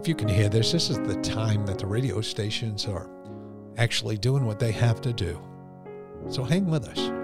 If 0.00 0.08
you 0.08 0.14
can 0.14 0.28
hear 0.28 0.48
this, 0.48 0.72
this 0.72 0.88
is 0.88 0.98
the 1.00 1.20
time 1.20 1.66
that 1.66 1.78
the 1.78 1.86
radio 1.86 2.22
stations 2.22 2.86
are 2.86 3.10
actually 3.76 4.16
doing 4.16 4.46
what 4.46 4.58
they 4.58 4.72
have 4.72 5.02
to 5.02 5.12
do. 5.12 5.38
So 6.30 6.42
hang 6.42 6.64
with 6.64 6.88
us. 6.88 7.19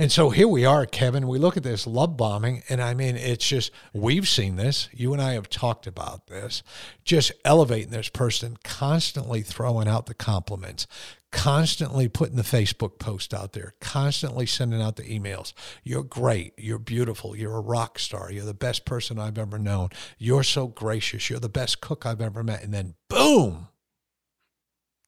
And 0.00 0.12
so 0.12 0.30
here 0.30 0.46
we 0.46 0.64
are, 0.64 0.86
Kevin. 0.86 1.26
We 1.26 1.40
look 1.40 1.56
at 1.56 1.64
this 1.64 1.84
love 1.84 2.16
bombing, 2.16 2.62
and 2.68 2.80
I 2.80 2.94
mean, 2.94 3.16
it's 3.16 3.46
just, 3.48 3.72
we've 3.92 4.28
seen 4.28 4.54
this. 4.54 4.88
You 4.92 5.12
and 5.12 5.20
I 5.20 5.32
have 5.32 5.50
talked 5.50 5.88
about 5.88 6.28
this. 6.28 6.62
Just 7.04 7.32
elevating 7.44 7.90
this 7.90 8.08
person, 8.08 8.58
constantly 8.62 9.42
throwing 9.42 9.88
out 9.88 10.06
the 10.06 10.14
compliments, 10.14 10.86
constantly 11.32 12.06
putting 12.06 12.36
the 12.36 12.42
Facebook 12.42 13.00
post 13.00 13.34
out 13.34 13.54
there, 13.54 13.74
constantly 13.80 14.46
sending 14.46 14.80
out 14.80 14.94
the 14.94 15.02
emails. 15.02 15.52
You're 15.82 16.04
great. 16.04 16.52
You're 16.56 16.78
beautiful. 16.78 17.34
You're 17.34 17.56
a 17.56 17.60
rock 17.60 17.98
star. 17.98 18.30
You're 18.30 18.44
the 18.44 18.54
best 18.54 18.84
person 18.84 19.18
I've 19.18 19.36
ever 19.36 19.58
known. 19.58 19.88
You're 20.16 20.44
so 20.44 20.68
gracious. 20.68 21.28
You're 21.28 21.40
the 21.40 21.48
best 21.48 21.80
cook 21.80 22.06
I've 22.06 22.20
ever 22.20 22.44
met. 22.44 22.62
And 22.62 22.72
then 22.72 22.94
boom. 23.10 23.66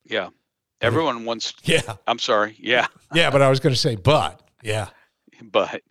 Yeah. 0.05 0.31
Everyone 0.81 1.25
wants. 1.25 1.55
Yeah. 1.63 1.95
I'm 2.09 2.19
sorry. 2.19 2.57
Yeah. 2.59 2.89
yeah, 3.15 3.31
but 3.31 3.41
I 3.41 3.51
was 3.51 3.61
going 3.61 3.75
to 3.75 3.81
say, 3.81 3.95
but 3.95 4.50
yeah. 4.63 4.89
But 5.43 5.83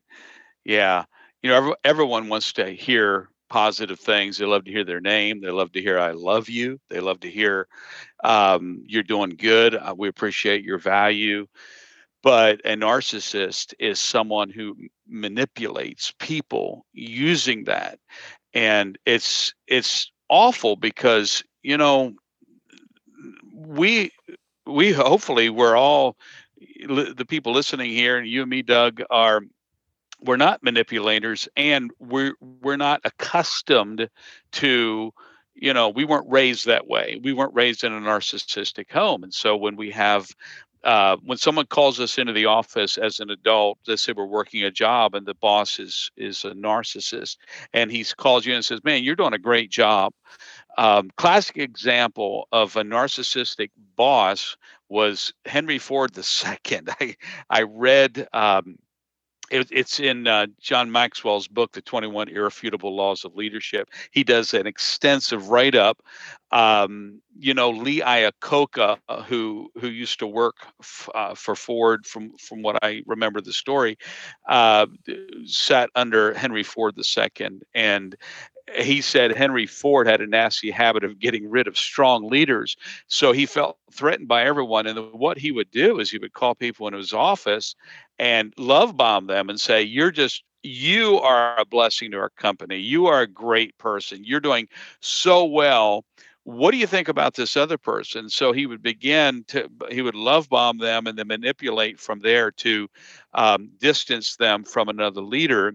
yeah, 0.65 1.05
you 1.41 1.49
know, 1.49 1.55
every, 1.57 1.73
everyone 1.83 2.29
wants 2.29 2.53
to 2.53 2.69
hear 2.71 3.29
positive 3.49 3.99
things. 3.99 4.37
They 4.37 4.45
love 4.45 4.65
to 4.65 4.71
hear 4.71 4.83
their 4.83 5.01
name. 5.01 5.41
They 5.41 5.51
love 5.51 5.71
to 5.73 5.81
hear 5.81 5.99
"I 5.99 6.11
love 6.11 6.49
you." 6.49 6.79
They 6.89 6.99
love 6.99 7.19
to 7.21 7.29
hear 7.29 7.67
um, 8.23 8.83
"You're 8.87 9.03
doing 9.03 9.31
good." 9.31 9.75
Uh, 9.75 9.95
we 9.97 10.07
appreciate 10.07 10.63
your 10.63 10.77
value. 10.77 11.47
But 12.21 12.61
a 12.65 12.75
narcissist 12.75 13.73
is 13.79 13.99
someone 13.99 14.49
who 14.49 14.75
manipulates 15.07 16.13
people 16.19 16.85
using 16.93 17.63
that, 17.65 17.99
and 18.53 18.97
it's 19.05 19.53
it's 19.67 20.11
awful 20.29 20.75
because 20.75 21.43
you 21.63 21.77
know 21.77 22.13
we 23.53 24.11
we 24.65 24.91
hopefully 24.91 25.49
we're 25.49 25.75
all 25.75 26.15
the 26.87 27.25
people 27.27 27.53
listening 27.53 27.91
here, 27.91 28.17
and 28.17 28.27
you 28.27 28.41
and 28.41 28.49
me, 28.49 28.61
Doug, 28.61 29.01
are 29.09 29.41
we're 30.21 30.37
not 30.37 30.63
manipulators, 30.63 31.47
and 31.55 31.91
we're 31.99 32.33
we're 32.61 32.77
not 32.77 33.01
accustomed 33.03 34.09
to 34.53 35.13
you 35.55 35.73
know 35.73 35.89
we 35.89 36.05
weren't 36.05 36.29
raised 36.29 36.65
that 36.67 36.87
way 36.87 37.19
we 37.21 37.33
weren't 37.33 37.53
raised 37.53 37.83
in 37.83 37.91
a 37.91 37.99
narcissistic 37.99 38.89
home 38.89 39.23
and 39.23 39.33
so 39.33 39.57
when 39.57 39.75
we 39.75 39.91
have 39.91 40.29
uh, 40.83 41.17
when 41.23 41.37
someone 41.37 41.65
calls 41.65 41.99
us 41.99 42.17
into 42.17 42.31
the 42.31 42.45
office 42.45 42.97
as 42.97 43.19
an 43.19 43.29
adult, 43.29 43.77
let's 43.87 44.01
say 44.03 44.13
we're 44.13 44.25
working 44.25 44.63
a 44.63 44.71
job 44.71 45.13
and 45.13 45.25
the 45.25 45.33
boss 45.33 45.79
is 45.79 46.11
is 46.15 46.45
a 46.45 46.51
narcissist, 46.51 47.37
and 47.73 47.91
he 47.91 48.03
calls 48.17 48.45
you 48.45 48.53
and 48.53 48.63
says, 48.63 48.83
"Man, 48.83 49.03
you're 49.03 49.15
doing 49.15 49.33
a 49.33 49.39
great 49.39 49.69
job." 49.71 50.13
Um, 50.77 51.09
classic 51.17 51.57
example 51.57 52.47
of 52.51 52.77
a 52.77 52.83
narcissistic 52.83 53.71
boss 53.97 54.55
was 54.89 55.33
Henry 55.45 55.77
Ford 55.77 56.11
II. 56.17 56.81
I 56.99 57.15
I 57.49 57.61
read. 57.63 58.27
Um, 58.33 58.77
it, 59.51 59.67
it's 59.71 59.99
in 59.99 60.27
uh, 60.27 60.47
John 60.59 60.91
Maxwell's 60.91 61.47
book, 61.47 61.71
The 61.71 61.81
21 61.81 62.29
Irrefutable 62.29 62.95
Laws 62.95 63.25
of 63.25 63.35
Leadership. 63.35 63.89
He 64.11 64.23
does 64.23 64.53
an 64.53 64.67
extensive 64.67 65.49
write 65.49 65.75
up. 65.75 66.01
Um, 66.51 67.21
you 67.37 67.53
know, 67.53 67.69
Lee 67.69 68.01
Iacocca, 68.01 68.97
uh, 69.07 69.21
who 69.23 69.71
who 69.79 69.87
used 69.87 70.19
to 70.19 70.27
work 70.27 70.57
f- 70.79 71.09
uh, 71.13 71.35
for 71.35 71.55
Ford, 71.55 72.05
from 72.05 72.31
from 72.37 72.61
what 72.61 72.83
I 72.83 73.03
remember 73.05 73.39
the 73.41 73.53
story, 73.53 73.97
uh, 74.47 74.87
sat 75.45 75.89
under 75.95 76.33
Henry 76.33 76.63
Ford 76.63 76.95
II, 76.97 77.59
and 77.73 78.15
he 78.75 79.01
said 79.01 79.35
Henry 79.35 79.65
Ford 79.65 80.07
had 80.07 80.21
a 80.21 80.27
nasty 80.27 80.71
habit 80.71 81.03
of 81.03 81.19
getting 81.19 81.49
rid 81.49 81.67
of 81.67 81.77
strong 81.77 82.27
leaders. 82.29 82.75
So 83.07 83.31
he 83.31 83.45
felt 83.45 83.77
threatened 83.91 84.27
by 84.27 84.43
everyone. 84.43 84.87
And 84.87 85.11
what 85.13 85.37
he 85.37 85.51
would 85.51 85.71
do 85.71 85.99
is 85.99 86.11
he 86.11 86.17
would 86.17 86.33
call 86.33 86.55
people 86.55 86.87
in 86.87 86.93
his 86.93 87.13
office 87.13 87.75
and 88.17 88.53
love 88.57 88.97
bomb 88.97 89.27
them 89.27 89.49
and 89.49 89.59
say, 89.59 89.81
You're 89.81 90.11
just, 90.11 90.43
you 90.63 91.19
are 91.19 91.59
a 91.59 91.65
blessing 91.65 92.11
to 92.11 92.17
our 92.17 92.29
company. 92.31 92.77
You 92.77 93.07
are 93.07 93.21
a 93.21 93.27
great 93.27 93.77
person. 93.77 94.23
You're 94.23 94.39
doing 94.39 94.67
so 94.99 95.45
well. 95.45 96.05
What 96.43 96.71
do 96.71 96.77
you 96.77 96.87
think 96.87 97.07
about 97.07 97.35
this 97.35 97.55
other 97.55 97.77
person? 97.77 98.29
So 98.29 98.53
he 98.53 98.65
would 98.65 98.81
begin 98.81 99.43
to, 99.49 99.69
he 99.91 100.01
would 100.01 100.15
love 100.15 100.49
bomb 100.49 100.79
them 100.79 101.05
and 101.05 101.17
then 101.17 101.27
manipulate 101.27 101.99
from 101.99 102.19
there 102.19 102.49
to 102.51 102.87
um, 103.33 103.69
distance 103.79 104.35
them 104.37 104.63
from 104.63 104.89
another 104.89 105.21
leader 105.21 105.73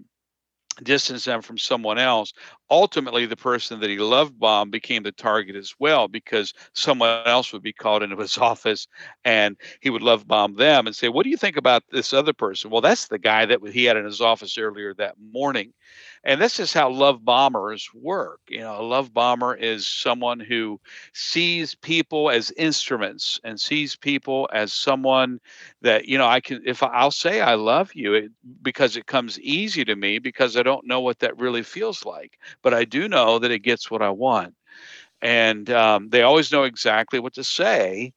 distance 0.83 1.25
them 1.25 1.41
from 1.41 1.57
someone 1.57 1.97
else 1.97 2.33
ultimately 2.69 3.25
the 3.25 3.35
person 3.35 3.79
that 3.79 3.89
he 3.89 3.97
loved 3.97 4.37
bomb 4.39 4.69
became 4.69 5.03
the 5.03 5.11
target 5.11 5.55
as 5.55 5.73
well 5.79 6.07
because 6.07 6.53
someone 6.73 7.21
else 7.25 7.53
would 7.53 7.61
be 7.61 7.73
called 7.73 8.03
into 8.03 8.17
his 8.17 8.37
office 8.39 8.87
and 9.23 9.55
he 9.81 9.89
would 9.89 10.01
love 10.01 10.27
bomb 10.27 10.55
them 10.55 10.87
and 10.87 10.95
say 10.95 11.09
what 11.09 11.23
do 11.23 11.29
you 11.29 11.37
think 11.37 11.57
about 11.57 11.83
this 11.91 12.13
other 12.13 12.33
person? 12.33 12.71
Well 12.71 12.81
that's 12.81 13.07
the 13.07 13.19
guy 13.19 13.45
that 13.45 13.59
he 13.67 13.85
had 13.85 13.97
in 13.97 14.05
his 14.05 14.21
office 14.21 14.57
earlier 14.57 14.93
that 14.95 15.15
morning 15.31 15.73
and 16.25 16.41
this 16.41 16.59
is 16.59 16.73
how 16.73 16.89
love 16.89 17.23
bombers 17.23 17.89
work 17.93 18.39
you 18.49 18.59
know 18.59 18.79
a 18.79 18.83
love 18.83 19.13
bomber 19.13 19.55
is 19.55 19.87
someone 19.87 20.39
who 20.39 20.79
sees 21.13 21.75
people 21.75 22.29
as 22.29 22.51
instruments 22.57 23.39
and 23.43 23.59
sees 23.59 23.95
people 23.95 24.49
as 24.53 24.73
someone 24.73 25.39
that 25.81 26.05
you 26.05 26.17
know 26.17 26.27
i 26.27 26.39
can 26.39 26.61
if 26.65 26.83
i'll 26.83 27.11
say 27.11 27.41
i 27.41 27.53
love 27.55 27.91
you 27.95 28.13
it, 28.13 28.31
because 28.61 28.97
it 28.97 29.05
comes 29.07 29.39
easy 29.39 29.85
to 29.85 29.95
me 29.95 30.19
because 30.19 30.57
i 30.57 30.63
don't 30.63 30.87
know 30.87 31.01
what 31.01 31.19
that 31.19 31.37
really 31.39 31.63
feels 31.63 32.05
like 32.05 32.37
but 32.61 32.73
I 32.73 32.85
do 32.85 33.07
know 33.07 33.39
that 33.39 33.51
it 33.51 33.59
gets 33.59 33.89
what 33.91 34.01
I 34.01 34.09
want. 34.09 34.55
And 35.21 35.69
um, 35.71 36.09
they 36.09 36.21
always 36.21 36.51
know 36.51 36.63
exactly 36.63 37.19
what 37.19 37.33
to 37.35 37.43
say, 37.43 38.13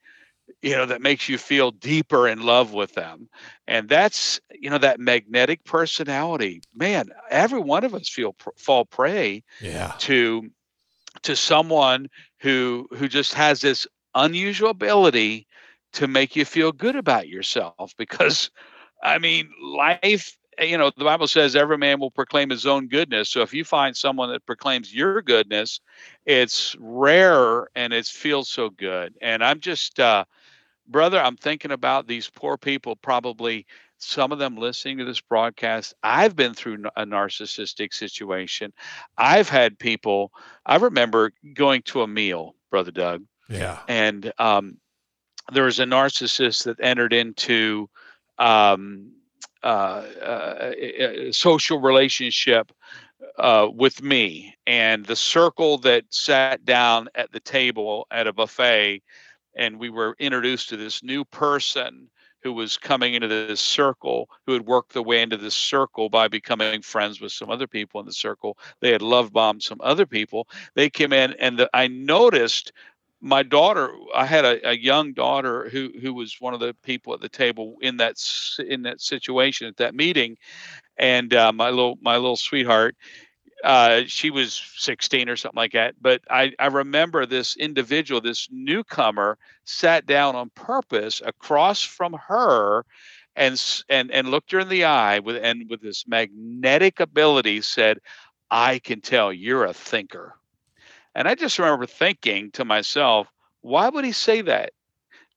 you 0.62 0.76
know, 0.76 0.86
that 0.86 1.02
makes 1.02 1.28
you 1.28 1.38
feel 1.38 1.70
deeper 1.70 2.26
in 2.26 2.42
love 2.42 2.72
with 2.72 2.94
them. 2.94 3.28
And 3.66 3.88
that's, 3.88 4.40
you 4.52 4.70
know, 4.70 4.78
that 4.78 5.00
magnetic 5.00 5.64
personality. 5.64 6.62
Man, 6.74 7.10
every 7.30 7.60
one 7.60 7.84
of 7.84 7.94
us 7.94 8.08
feel 8.08 8.34
fall 8.56 8.84
prey 8.84 9.44
yeah. 9.60 9.94
to 9.98 10.50
to 11.22 11.36
someone 11.36 12.08
who 12.40 12.88
who 12.96 13.08
just 13.08 13.34
has 13.34 13.60
this 13.60 13.86
unusual 14.14 14.70
ability 14.70 15.46
to 15.92 16.06
make 16.06 16.36
you 16.36 16.44
feel 16.44 16.72
good 16.72 16.96
about 16.96 17.28
yourself 17.28 17.94
because 17.96 18.50
I 19.02 19.18
mean, 19.18 19.50
life 19.62 20.36
you 20.60 20.76
know, 20.76 20.90
the 20.96 21.04
Bible 21.04 21.28
says 21.28 21.54
every 21.54 21.78
man 21.78 22.00
will 22.00 22.10
proclaim 22.10 22.50
his 22.50 22.66
own 22.66 22.88
goodness. 22.88 23.28
So 23.28 23.42
if 23.42 23.54
you 23.54 23.64
find 23.64 23.96
someone 23.96 24.30
that 24.30 24.46
proclaims 24.46 24.92
your 24.92 25.22
goodness, 25.22 25.80
it's 26.26 26.74
rare 26.80 27.68
and 27.74 27.92
it 27.92 28.06
feels 28.06 28.48
so 28.48 28.70
good. 28.70 29.14
And 29.22 29.44
I'm 29.44 29.60
just, 29.60 30.00
uh, 30.00 30.24
brother, 30.88 31.20
I'm 31.20 31.36
thinking 31.36 31.70
about 31.70 32.06
these 32.06 32.30
poor 32.30 32.56
people, 32.56 32.96
probably 32.96 33.66
some 33.98 34.32
of 34.32 34.38
them 34.38 34.56
listening 34.56 34.98
to 34.98 35.04
this 35.04 35.20
broadcast. 35.20 35.94
I've 36.02 36.36
been 36.36 36.54
through 36.54 36.84
a 36.96 37.04
narcissistic 37.04 37.92
situation. 37.92 38.72
I've 39.16 39.48
had 39.48 39.78
people, 39.78 40.32
I 40.66 40.76
remember 40.76 41.32
going 41.54 41.82
to 41.82 42.02
a 42.02 42.08
meal, 42.08 42.54
Brother 42.70 42.92
Doug. 42.92 43.24
Yeah. 43.48 43.80
And 43.88 44.32
um, 44.38 44.78
there 45.52 45.64
was 45.64 45.80
a 45.80 45.84
narcissist 45.84 46.64
that 46.64 46.78
entered 46.80 47.12
into, 47.12 47.88
um, 48.38 49.12
uh, 49.64 50.04
uh, 50.22 50.72
social 51.32 51.80
relationship 51.80 52.70
uh, 53.38 53.68
with 53.72 54.02
me 54.02 54.54
and 54.66 55.04
the 55.06 55.16
circle 55.16 55.78
that 55.78 56.04
sat 56.10 56.64
down 56.64 57.08
at 57.16 57.32
the 57.32 57.40
table 57.40 58.06
at 58.12 58.28
a 58.28 58.32
buffet 58.32 59.02
and 59.58 59.78
we 59.78 59.90
were 59.90 60.16
introduced 60.18 60.68
to 60.70 60.76
this 60.76 61.02
new 61.02 61.24
person 61.24 62.08
who 62.42 62.52
was 62.52 62.78
coming 62.78 63.14
into 63.14 63.26
this 63.28 63.60
circle, 63.60 64.30
who 64.46 64.52
had 64.52 64.64
worked 64.64 64.92
their 64.92 65.02
way 65.02 65.20
into 65.20 65.36
this 65.36 65.56
circle 65.56 66.08
by 66.08 66.28
becoming 66.28 66.80
friends 66.80 67.20
with 67.20 67.32
some 67.32 67.50
other 67.50 67.66
people 67.66 68.00
in 68.00 68.06
the 68.06 68.12
circle. 68.12 68.56
They 68.80 68.92
had 68.92 69.02
love 69.02 69.32
bombed 69.32 69.62
some 69.62 69.80
other 69.82 70.06
people. 70.06 70.48
They 70.74 70.88
came 70.88 71.12
in, 71.12 71.32
and 71.40 71.58
the, 71.58 71.70
I 71.74 71.88
noticed 71.88 72.72
my 73.20 73.42
daughter. 73.42 73.92
I 74.14 74.24
had 74.24 74.44
a, 74.44 74.70
a 74.70 74.76
young 74.76 75.12
daughter 75.12 75.68
who 75.68 75.90
who 76.00 76.14
was 76.14 76.36
one 76.38 76.54
of 76.54 76.60
the 76.60 76.74
people 76.84 77.12
at 77.12 77.20
the 77.20 77.28
table 77.28 77.76
in 77.80 77.96
that 77.96 78.16
in 78.64 78.82
that 78.82 79.00
situation 79.00 79.66
at 79.66 79.76
that 79.78 79.94
meeting, 79.94 80.36
and 80.96 81.34
uh, 81.34 81.52
my 81.52 81.70
little 81.70 81.98
my 82.00 82.14
little 82.14 82.36
sweetheart 82.36 82.96
uh, 83.64 84.02
she 84.06 84.30
was 84.30 84.60
16 84.76 85.28
or 85.28 85.36
something 85.36 85.56
like 85.56 85.72
that. 85.72 85.94
But 86.00 86.22
I, 86.30 86.52
I 86.58 86.66
remember 86.66 87.26
this 87.26 87.56
individual, 87.56 88.20
this 88.20 88.48
newcomer, 88.50 89.38
sat 89.64 90.06
down 90.06 90.36
on 90.36 90.50
purpose 90.54 91.20
across 91.24 91.82
from 91.82 92.14
her 92.28 92.84
and 93.36 93.62
and 93.88 94.10
and 94.10 94.30
looked 94.30 94.50
her 94.52 94.58
in 94.60 94.68
the 94.68 94.84
eye 94.84 95.20
with 95.20 95.36
and 95.42 95.68
with 95.70 95.80
this 95.80 96.06
magnetic 96.08 97.00
ability 97.00 97.60
said, 97.62 97.98
"I 98.50 98.78
can 98.80 99.00
tell 99.00 99.32
you're 99.32 99.64
a 99.64 99.72
thinker." 99.72 100.34
And 101.14 101.28
I 101.28 101.34
just 101.34 101.58
remember 101.58 101.86
thinking 101.86 102.50
to 102.52 102.64
myself, 102.64 103.28
why 103.60 103.88
would 103.88 104.04
he 104.04 104.12
say 104.12 104.40
that? 104.42 104.72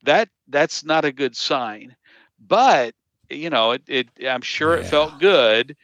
That 0.03 0.29
that's 0.47 0.83
not 0.83 1.05
a 1.05 1.11
good 1.11 1.35
sign. 1.35 1.95
But 2.39 2.95
you 3.29 3.49
know, 3.49 3.71
it, 3.71 3.83
it 3.87 4.09
I'm 4.27 4.41
sure 4.41 4.75
yeah. 4.75 4.81
it 4.81 4.85
felt 4.87 5.17
good 5.17 5.75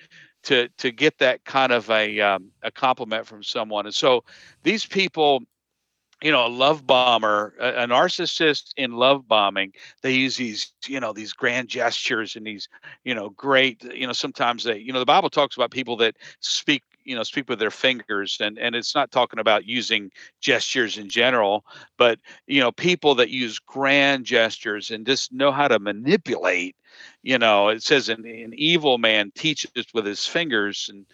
to 0.48 0.70
to 0.77 0.92
get 0.92 1.18
that 1.18 1.44
kind 1.44 1.74
of 1.74 1.89
a 1.89 2.22
um, 2.22 2.50
a 2.63 2.72
compliment 2.72 3.27
from 3.27 3.44
someone. 3.44 3.86
And 3.86 3.94
so 3.94 4.24
these 4.63 4.86
people, 4.86 5.44
you 6.22 6.32
know, 6.32 6.46
a 6.46 6.48
love 6.48 6.88
bomber, 6.88 7.54
a, 7.60 7.84
a, 7.84 7.88
narcissist 7.88 8.72
in 8.77 8.94
love 8.94 9.27
bombing, 9.27 9.74
they 10.04 10.13
use 10.13 10.38
these, 10.38 10.72
you 10.88 11.01
know, 11.01 11.12
these 11.12 11.34
grand 11.34 11.68
gestures 11.68 12.38
and 12.38 12.48
these, 12.48 12.70
you 13.04 13.13
know, 13.13 13.30
great, 13.32 13.84
you 13.94 14.08
know, 14.08 14.13
sometimes 14.13 14.63
they, 14.63 14.77
you 14.77 14.94
know, 14.94 15.00
the 15.00 15.06
Bible 15.06 15.30
talks 15.30 15.58
about 15.58 15.70
people 15.70 15.98
that 15.98 16.16
speak 16.39 16.84
you 17.04 17.16
know 17.16 17.24
speak 17.24 17.48
with 17.48 17.58
their 17.58 17.72
fingers 17.72 18.38
and 18.42 18.60
and 18.60 18.75
it's 18.75 18.94
not 18.94 19.12
talking 19.12 19.39
about 19.39 19.66
using 19.66 20.12
gestures 20.42 20.98
in 20.98 21.08
general 21.08 21.63
but 21.98 22.20
you 22.48 22.60
know 22.60 22.72
people 22.72 23.16
that 23.16 23.30
use 23.30 23.60
grand 23.60 24.25
gestures 24.25 24.92
and 24.92 25.06
just 25.06 25.32
know 25.32 25.51
how 25.51 25.70
to 25.70 25.80
manipulate 25.80 26.75
you 27.24 27.38
know 27.38 27.70
it 27.70 27.84
says 27.84 28.10
an, 28.10 28.26
an 28.26 28.54
evil 28.56 28.98
man 28.98 29.32
teaches 29.36 29.72
with 29.94 30.06
his 30.06 30.26
fingers. 30.26 30.90
And 30.92 31.06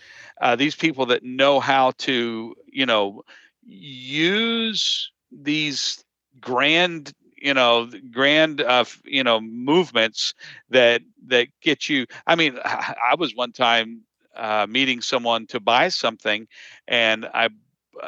uh, 0.41 0.55
these 0.55 0.75
people 0.75 1.05
that 1.07 1.24
know 1.24 1.60
how 1.60 1.91
to 2.00 2.55
you 2.67 2.86
know 2.86 3.24
use 3.65 5.12
these 5.31 6.03
grand 6.39 7.13
you 7.38 7.53
know 7.53 7.89
grand 8.12 8.62
uh, 8.62 8.86
you 9.05 9.24
know 9.24 9.39
movements 9.41 10.33
that 10.69 11.01
that 11.27 11.48
get 11.62 11.89
you 11.89 12.05
i 12.27 12.36
mean 12.36 12.57
i 12.65 13.15
was 13.17 13.36
one 13.36 13.51
time 13.51 14.01
uh, 14.36 14.65
meeting 14.69 15.01
someone 15.01 15.45
to 15.48 15.60
buy 15.60 15.89
something, 15.89 16.48
and 16.88 17.25
I 17.33 17.50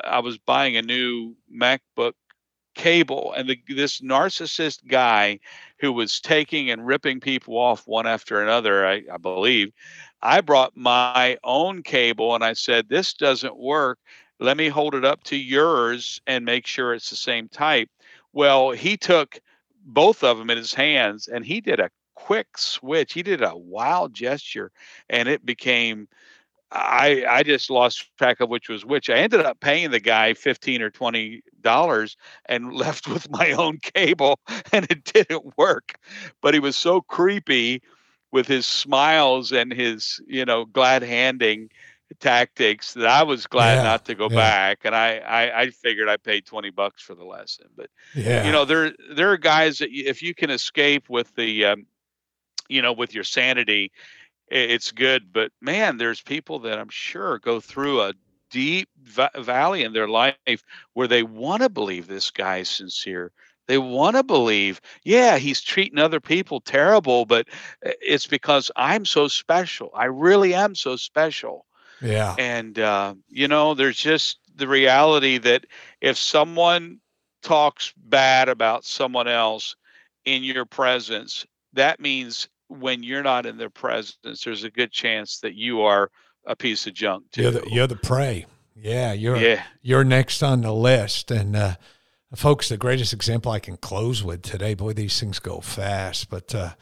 I 0.04 0.20
was 0.20 0.38
buying 0.38 0.76
a 0.78 0.82
new 0.82 1.36
MacBook 1.54 2.14
cable, 2.76 3.34
and 3.36 3.50
the, 3.50 3.60
this 3.68 4.02
narcissist 4.02 4.88
guy 4.88 5.40
who 5.80 5.92
was 5.92 6.20
taking 6.20 6.70
and 6.70 6.86
ripping 6.86 7.20
people 7.20 7.58
off 7.58 7.88
one 7.88 8.06
after 8.06 8.42
another, 8.42 8.86
I, 8.86 9.04
I 9.12 9.18
believe. 9.18 9.72
I 10.22 10.42
brought 10.42 10.76
my 10.76 11.38
own 11.44 11.84
cable 11.84 12.36
and 12.36 12.44
I 12.44 12.54
said, 12.54 12.90
This 12.90 13.14
doesn't 13.14 13.58
work. 13.58 14.00
Let 14.40 14.58
me 14.58 14.68
hold 14.68 14.96
it 14.96 15.06
up 15.06 15.24
to 15.26 15.38
yours 15.38 16.22
and 16.28 16.46
make 16.46 16.68
sure 16.68 16.94
it's 16.94 17.10
the 17.10 17.16
same 17.16 17.48
type. 17.48 17.90
Well, 18.34 18.72
he 18.72 18.98
took 18.98 19.40
both 19.86 20.24
of 20.24 20.38
them 20.38 20.50
in 20.50 20.58
his 20.58 20.74
hands 20.74 21.28
and 21.28 21.46
he 21.46 21.62
did 21.62 21.80
a 21.80 21.90
quick 22.16 22.58
switch. 22.58 23.14
He 23.14 23.24
did 23.24 23.44
a 23.44 23.56
wild 23.56 24.14
gesture, 24.14 24.72
and 25.10 25.30
it 25.30 25.46
became. 25.46 26.08
I 26.76 27.26
I 27.28 27.44
just 27.44 27.70
lost 27.70 28.10
track 28.18 28.40
of 28.40 28.50
which 28.50 28.70
was 28.70 28.86
which. 28.86 29.10
I 29.10 29.16
ended 29.16 29.42
up 29.42 29.60
paying 29.60 29.92
the 29.92 30.00
guy 30.00 30.34
fifteen 30.34 30.82
or 30.82 30.90
twenty 30.90 31.42
dollars 31.62 32.18
and 32.48 32.74
left 32.74 33.08
with 33.08 33.30
my 33.30 33.52
own 33.54 33.80
cable, 33.80 34.40
and 34.72 34.86
it 34.90 35.04
didn't 35.06 35.58
work. 35.58 35.96
But 36.42 36.54
he 36.54 36.60
was 36.60 36.76
so 36.76 37.02
creepy 37.02 37.82
with 38.32 38.48
his 38.48 38.66
smiles 38.66 39.52
and 39.52 39.72
his 39.72 40.22
you 40.28 40.46
know 40.46 40.66
glad 40.66 41.02
handing 41.02 41.70
tactics 42.20 42.94
that 42.94 43.08
I 43.08 43.24
was 43.24 43.48
glad 43.48 43.76
yeah, 43.76 43.84
not 43.84 44.06
to 44.06 44.16
go 44.16 44.30
yeah. 44.30 44.36
back. 44.36 44.80
And 44.84 44.96
I, 44.96 45.18
I, 45.18 45.62
I 45.62 45.70
figured 45.70 46.08
I 46.08 46.18
paid 46.18 46.46
20 46.46 46.70
bucks 46.70 47.02
for 47.02 47.16
the 47.16 47.24
lesson, 47.24 47.68
but 47.76 47.90
yeah. 48.14 48.46
you 48.46 48.52
know, 48.52 48.66
there, 48.66 48.94
there 49.16 49.32
are 49.32 49.38
guys 49.38 49.80
that 49.80 49.90
if 49.92 50.22
you 50.22 50.36
can 50.36 50.50
escape 50.50 51.10
with 51.10 51.34
the, 51.36 51.66
um, 51.66 51.86
you 52.68 52.82
know, 52.82 52.94
with 52.94 53.14
your 53.14 53.24
sanity, 53.24 53.92
it's 54.50 54.92
good. 54.92 55.34
But 55.34 55.52
man, 55.62 55.98
there's 55.98 56.22
people 56.22 56.60
that 56.60 56.80
I'm 56.80 56.90
sure 56.90 57.40
go 57.40 57.60
through 57.60 58.02
a 58.02 58.14
deep 58.52 58.90
va- 59.04 59.32
valley 59.36 59.84
in 59.84 59.94
their 59.94 60.08
life 60.08 60.64
where 60.94 61.08
they 61.08 61.24
want 61.24 61.62
to 61.64 61.70
believe 61.70 62.08
this 62.08 62.32
guy's 62.32 62.70
sincere. 62.70 63.32
They 63.68 63.78
want 63.80 64.16
to 64.16 64.24
believe, 64.24 64.80
yeah, 65.04 65.38
he's 65.38 65.62
treating 65.62 65.98
other 65.98 66.20
people 66.20 66.62
terrible, 66.62 67.26
but 67.26 67.48
eh, 67.84 67.94
it's 68.02 68.28
because 68.28 68.70
I'm 68.76 69.06
so 69.06 69.28
special. 69.28 69.90
I 69.96 70.06
really 70.06 70.54
am 70.54 70.76
so 70.76 70.96
special. 70.96 71.66
Yeah. 72.02 72.36
And, 72.38 72.78
uh, 72.78 73.16
you 73.28 73.48
know, 73.48 73.74
there's 73.74 73.98
just 73.98 74.40
the 74.56 74.68
reality 74.68 75.38
that 75.40 75.66
if 76.02 76.18
someone 76.18 77.00
talks 77.42 77.94
bad 77.98 78.50
about 78.50 78.86
someone 78.86 79.28
else 79.28 79.76
in 80.26 80.44
your 80.44 80.66
presence, 80.66 81.46
that 81.74 82.00
means 82.00 82.48
when 82.68 83.04
you're 83.04 83.24
not 83.24 83.46
in 83.46 83.58
their 83.58 83.70
presence, 83.70 84.44
there's 84.44 84.64
a 84.64 84.70
good 84.70 84.92
chance 84.92 85.40
that 85.40 85.56
you 85.56 85.82
are 85.82 86.10
a 86.46 86.56
piece 86.56 86.88
of 86.88 86.94
junk 86.94 87.32
too. 87.32 87.42
You're 87.44 87.52
the, 87.52 87.68
you're 87.70 87.88
the 87.88 87.96
prey. 87.96 88.46
Yeah, 88.76 89.14
you're 89.14 89.38
yeah. 89.38 89.64
you're 89.82 90.04
next 90.04 90.44
on 90.44 90.62
the 90.62 90.74
list. 90.74 91.32
And 91.32 91.56
uh, 91.56 91.76
folks, 92.36 92.70
the 92.70 92.78
greatest 92.78 93.14
example 93.14 93.52
I 93.52 93.60
can 93.60 93.78
close 93.78 94.24
with 94.24 94.42
today. 94.42 94.74
Boy, 94.74 94.94
these 94.94 95.20
things 95.20 95.40
go 95.40 95.62
fast. 95.62 96.30
But 96.30 96.54
uh, 96.54 96.74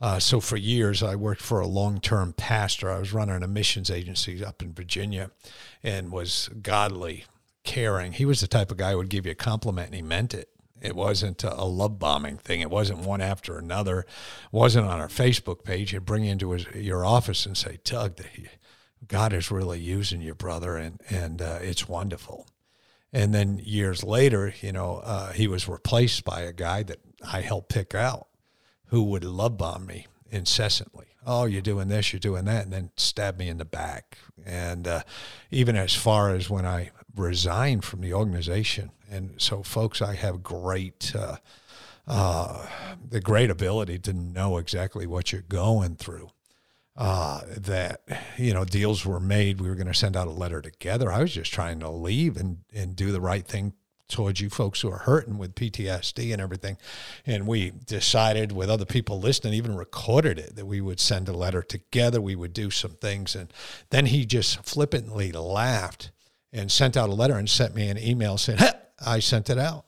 uh, 0.00 0.18
so 0.18 0.40
for 0.40 0.56
years, 0.56 1.02
I 1.02 1.16
worked 1.16 1.42
for 1.42 1.60
a 1.60 1.66
long-term 1.66 2.34
pastor. 2.34 2.90
I 2.90 2.98
was 2.98 3.12
running 3.12 3.42
a 3.42 3.48
missions 3.48 3.90
agency 3.90 4.42
up 4.44 4.62
in 4.62 4.72
Virginia, 4.72 5.30
and 5.82 6.12
was 6.12 6.48
godly, 6.62 7.24
caring. 7.64 8.12
He 8.12 8.24
was 8.24 8.40
the 8.40 8.48
type 8.48 8.70
of 8.70 8.76
guy 8.76 8.92
who 8.92 8.98
would 8.98 9.10
give 9.10 9.26
you 9.26 9.32
a 9.32 9.36
compliment 9.36 9.86
and 9.86 9.96
he 9.96 10.02
meant 10.02 10.34
it. 10.34 10.48
It 10.80 10.96
wasn't 10.96 11.44
a 11.44 11.64
love 11.64 11.98
bombing 11.98 12.38
thing. 12.38 12.60
It 12.60 12.70
wasn't 12.70 13.00
one 13.00 13.20
after 13.20 13.58
another. 13.58 14.00
It 14.00 14.06
wasn't 14.52 14.86
on 14.86 15.00
our 15.00 15.08
Facebook 15.08 15.64
page. 15.64 15.90
He'd 15.90 16.06
bring 16.06 16.24
you 16.24 16.32
into 16.32 16.52
his, 16.52 16.66
your 16.74 17.04
office 17.04 17.44
and 17.46 17.56
say, 17.56 17.78
Doug, 17.84 18.20
God 19.06 19.32
is 19.32 19.50
really 19.50 19.80
using 19.80 20.20
you, 20.20 20.34
brother, 20.34 20.76
and, 20.76 21.00
and 21.10 21.42
uh, 21.42 21.58
it's 21.60 21.88
wonderful. 21.88 22.46
And 23.12 23.34
then 23.34 23.60
years 23.62 24.04
later, 24.04 24.54
you 24.60 24.72
know, 24.72 25.00
uh, 25.04 25.32
he 25.32 25.48
was 25.48 25.68
replaced 25.68 26.24
by 26.24 26.42
a 26.42 26.52
guy 26.52 26.82
that 26.84 27.00
I 27.26 27.40
helped 27.40 27.68
pick 27.68 27.94
out 27.94 28.28
who 28.86 29.02
would 29.04 29.24
love 29.24 29.56
bomb 29.56 29.86
me 29.86 30.06
incessantly. 30.30 31.06
Oh, 31.26 31.44
you're 31.44 31.60
doing 31.60 31.88
this, 31.88 32.12
you're 32.12 32.20
doing 32.20 32.46
that, 32.46 32.64
and 32.64 32.72
then 32.72 32.90
stab 32.96 33.38
me 33.38 33.48
in 33.48 33.58
the 33.58 33.64
back. 33.64 34.18
And 34.44 34.88
uh, 34.88 35.02
even 35.50 35.76
as 35.76 35.94
far 35.94 36.34
as 36.34 36.48
when 36.48 36.64
I 36.64 36.90
resigned 37.14 37.84
from 37.84 38.00
the 38.00 38.14
organization, 38.14 38.90
and 39.10 39.34
so, 39.38 39.62
folks, 39.62 40.00
I 40.00 40.14
have 40.14 40.42
great, 40.42 41.12
uh, 41.14 41.36
uh, 42.06 42.66
the 43.06 43.20
great 43.20 43.50
ability 43.50 43.98
to 44.00 44.12
know 44.12 44.56
exactly 44.56 45.06
what 45.06 45.32
you're 45.32 45.42
going 45.42 45.96
through. 45.96 46.30
Uh, 46.96 47.40
that 47.56 48.02
you 48.36 48.52
know 48.52 48.64
deals 48.64 49.06
were 49.06 49.20
made. 49.20 49.60
We 49.60 49.68
were 49.68 49.74
going 49.74 49.86
to 49.86 49.94
send 49.94 50.16
out 50.16 50.26
a 50.26 50.32
letter 50.32 50.60
together. 50.60 51.10
I 51.10 51.22
was 51.22 51.32
just 51.32 51.52
trying 51.52 51.80
to 51.80 51.88
leave 51.88 52.36
and 52.36 52.58
and 52.74 52.94
do 52.94 53.10
the 53.10 53.20
right 53.20 53.46
thing 53.46 53.72
towards 54.10 54.40
you 54.40 54.50
folks 54.50 54.80
who 54.80 54.90
are 54.90 54.98
hurting 54.98 55.38
with 55.38 55.54
PTSD 55.54 56.32
and 56.32 56.40
everything. 56.40 56.76
And 57.26 57.46
we 57.46 57.70
decided 57.70 58.52
with 58.52 58.68
other 58.68 58.84
people 58.84 59.20
listening, 59.20 59.54
even 59.54 59.76
recorded 59.76 60.38
it, 60.38 60.56
that 60.56 60.66
we 60.66 60.80
would 60.80 61.00
send 61.00 61.28
a 61.28 61.32
letter 61.32 61.62
together. 61.62 62.20
We 62.20 62.36
would 62.36 62.52
do 62.52 62.70
some 62.70 62.92
things. 62.92 63.34
And 63.34 63.52
then 63.90 64.06
he 64.06 64.26
just 64.26 64.64
flippantly 64.64 65.32
laughed 65.32 66.10
and 66.52 66.70
sent 66.70 66.96
out 66.96 67.08
a 67.08 67.14
letter 67.14 67.36
and 67.36 67.48
sent 67.48 67.74
me 67.74 67.88
an 67.88 67.98
email 67.98 68.36
saying, 68.36 68.58
I 69.04 69.20
sent 69.20 69.48
it 69.50 69.58
out. 69.58 69.84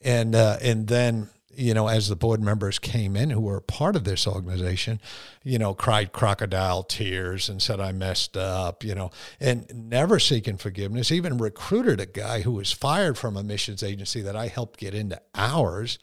And 0.00 0.34
uh, 0.34 0.58
and 0.60 0.86
then 0.86 1.30
you 1.56 1.74
know, 1.74 1.88
as 1.88 2.08
the 2.08 2.16
board 2.16 2.40
members 2.40 2.78
came 2.78 3.16
in 3.16 3.30
who 3.30 3.40
were 3.40 3.60
part 3.60 3.96
of 3.96 4.04
this 4.04 4.26
organization, 4.26 5.00
you 5.42 5.58
know, 5.58 5.74
cried 5.74 6.12
crocodile 6.12 6.82
tears 6.82 7.48
and 7.48 7.60
said, 7.60 7.80
I 7.80 7.92
messed 7.92 8.36
up, 8.36 8.84
you 8.84 8.94
know, 8.94 9.10
and 9.40 9.70
never 9.74 10.18
seeking 10.18 10.56
forgiveness, 10.56 11.12
even 11.12 11.38
recruited 11.38 12.00
a 12.00 12.06
guy 12.06 12.42
who 12.42 12.52
was 12.52 12.72
fired 12.72 13.18
from 13.18 13.36
a 13.36 13.42
missions 13.42 13.82
agency 13.82 14.20
that 14.22 14.36
I 14.36 14.48
helped 14.48 14.78
get 14.78 14.94
into 14.94 15.20
ours. 15.34 15.98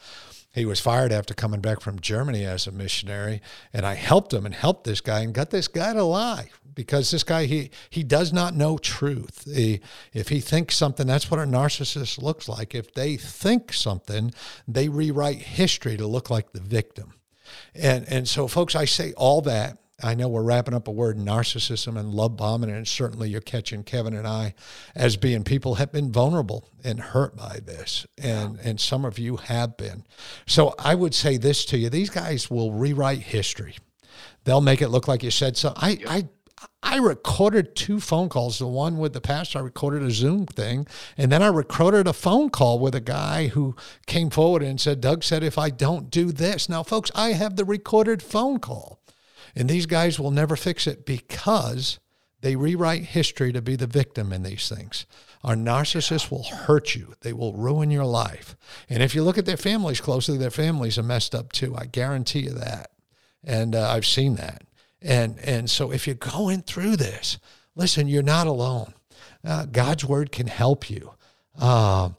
He 0.53 0.65
was 0.65 0.81
fired 0.81 1.13
after 1.13 1.33
coming 1.33 1.61
back 1.61 1.79
from 1.79 1.99
Germany 1.99 2.45
as 2.45 2.67
a 2.67 2.71
missionary, 2.71 3.41
and 3.71 3.85
I 3.85 3.93
helped 3.93 4.33
him 4.33 4.45
and 4.45 4.53
helped 4.53 4.83
this 4.83 4.99
guy 4.99 5.21
and 5.21 5.33
got 5.33 5.49
this 5.49 5.69
guy 5.69 5.93
to 5.93 6.03
lie 6.03 6.49
because 6.81 7.11
this 7.11 7.23
guy 7.23 7.45
he 7.45 7.71
he 7.89 8.03
does 8.03 8.33
not 8.33 8.55
know 8.55 8.77
truth. 8.77 9.43
He, 9.45 9.81
if 10.13 10.29
he 10.29 10.39
thinks 10.39 10.75
something, 10.75 11.07
that's 11.07 11.29
what 11.29 11.39
a 11.39 11.43
narcissist 11.43 12.21
looks 12.21 12.47
like. 12.47 12.75
If 12.75 12.93
they 12.93 13.17
think 13.17 13.73
something, 13.73 14.31
they 14.67 14.89
rewrite 14.89 15.37
history 15.37 15.97
to 15.97 16.07
look 16.07 16.29
like 16.29 16.51
the 16.51 16.61
victim. 16.61 17.13
And 17.75 18.07
and 18.09 18.27
so, 18.27 18.47
folks, 18.47 18.75
I 18.75 18.85
say 18.85 19.13
all 19.13 19.41
that. 19.41 19.77
I 20.03 20.15
know 20.15 20.27
we're 20.29 20.41
wrapping 20.41 20.73
up 20.73 20.87
a 20.87 20.91
word 20.91 21.17
narcissism 21.17 21.97
and 21.97 22.11
love 22.11 22.35
bombing, 22.35 22.71
and 22.71 22.87
certainly 22.87 23.29
you're 23.29 23.39
catching 23.39 23.83
Kevin 23.83 24.15
and 24.15 24.27
I 24.27 24.55
as 24.95 25.15
being 25.15 25.43
people 25.43 25.75
have 25.75 25.91
been 25.91 26.11
vulnerable 26.11 26.67
and 26.83 26.99
hurt 26.99 27.35
by 27.35 27.59
this, 27.63 28.07
and 28.17 28.59
and 28.63 28.79
some 28.79 29.05
of 29.05 29.19
you 29.19 29.37
have 29.37 29.77
been. 29.77 30.03
So 30.47 30.73
I 30.79 30.95
would 30.95 31.13
say 31.13 31.37
this 31.37 31.65
to 31.65 31.77
you: 31.77 31.89
these 31.89 32.09
guys 32.09 32.49
will 32.49 32.71
rewrite 32.71 33.19
history. 33.19 33.75
They'll 34.43 34.61
make 34.61 34.81
it 34.81 34.89
look 34.89 35.07
like 35.07 35.23
you 35.23 35.31
said 35.31 35.55
so. 35.55 35.73
I 35.75 35.99
I 36.07 36.29
I 36.83 36.97
recorded 36.97 37.75
two 37.75 37.99
phone 37.99 38.27
calls. 38.27 38.59
The 38.59 38.67
one 38.67 38.97
with 38.97 39.13
the 39.13 39.21
pastor, 39.21 39.59
I 39.59 39.61
recorded 39.61 40.03
a 40.03 40.11
Zoom 40.11 40.45
thing. 40.45 40.87
And 41.17 41.31
then 41.31 41.41
I 41.41 41.47
recorded 41.47 42.07
a 42.07 42.13
phone 42.13 42.49
call 42.49 42.79
with 42.79 42.95
a 42.95 43.01
guy 43.01 43.47
who 43.47 43.75
came 44.07 44.29
forward 44.29 44.63
and 44.63 44.79
said, 44.79 44.99
Doug 44.99 45.23
said, 45.23 45.43
if 45.43 45.57
I 45.57 45.69
don't 45.69 46.09
do 46.09 46.31
this. 46.31 46.67
Now, 46.67 46.83
folks, 46.83 47.11
I 47.15 47.33
have 47.33 47.55
the 47.55 47.65
recorded 47.65 48.21
phone 48.21 48.59
call. 48.59 48.99
And 49.55 49.69
these 49.69 49.85
guys 49.85 50.19
will 50.19 50.31
never 50.31 50.55
fix 50.55 50.87
it 50.87 51.05
because 51.05 51.99
they 52.41 52.55
rewrite 52.55 53.03
history 53.03 53.53
to 53.53 53.61
be 53.61 53.75
the 53.75 53.87
victim 53.87 54.33
in 54.33 54.43
these 54.43 54.67
things. 54.67 55.05
Our 55.43 55.55
narcissists 55.55 56.29
will 56.29 56.43
hurt 56.43 56.95
you. 56.95 57.13
They 57.21 57.33
will 57.33 57.53
ruin 57.53 57.91
your 57.91 58.05
life. 58.05 58.55
And 58.89 59.01
if 59.01 59.15
you 59.15 59.23
look 59.23 59.37
at 59.37 59.45
their 59.45 59.57
families 59.57 60.01
closely, 60.01 60.37
their 60.37 60.51
families 60.51 60.97
are 60.97 61.03
messed 61.03 61.33
up 61.33 61.51
too. 61.51 61.75
I 61.75 61.85
guarantee 61.85 62.41
you 62.41 62.51
that. 62.51 62.91
And 63.43 63.75
uh, 63.75 63.89
I've 63.89 64.05
seen 64.05 64.35
that. 64.35 64.63
And, 65.01 65.39
and 65.39 65.69
so 65.69 65.91
if 65.91 66.05
you're 66.05 66.15
going 66.15 66.61
through 66.61 66.97
this, 66.97 67.39
listen, 67.75 68.07
you're 68.07 68.23
not 68.23 68.47
alone. 68.47 68.93
Uh, 69.43 69.65
God's 69.65 70.05
word 70.05 70.31
can 70.31 70.47
help 70.47 70.89
you. 70.89 71.13
Uh, 71.59 72.09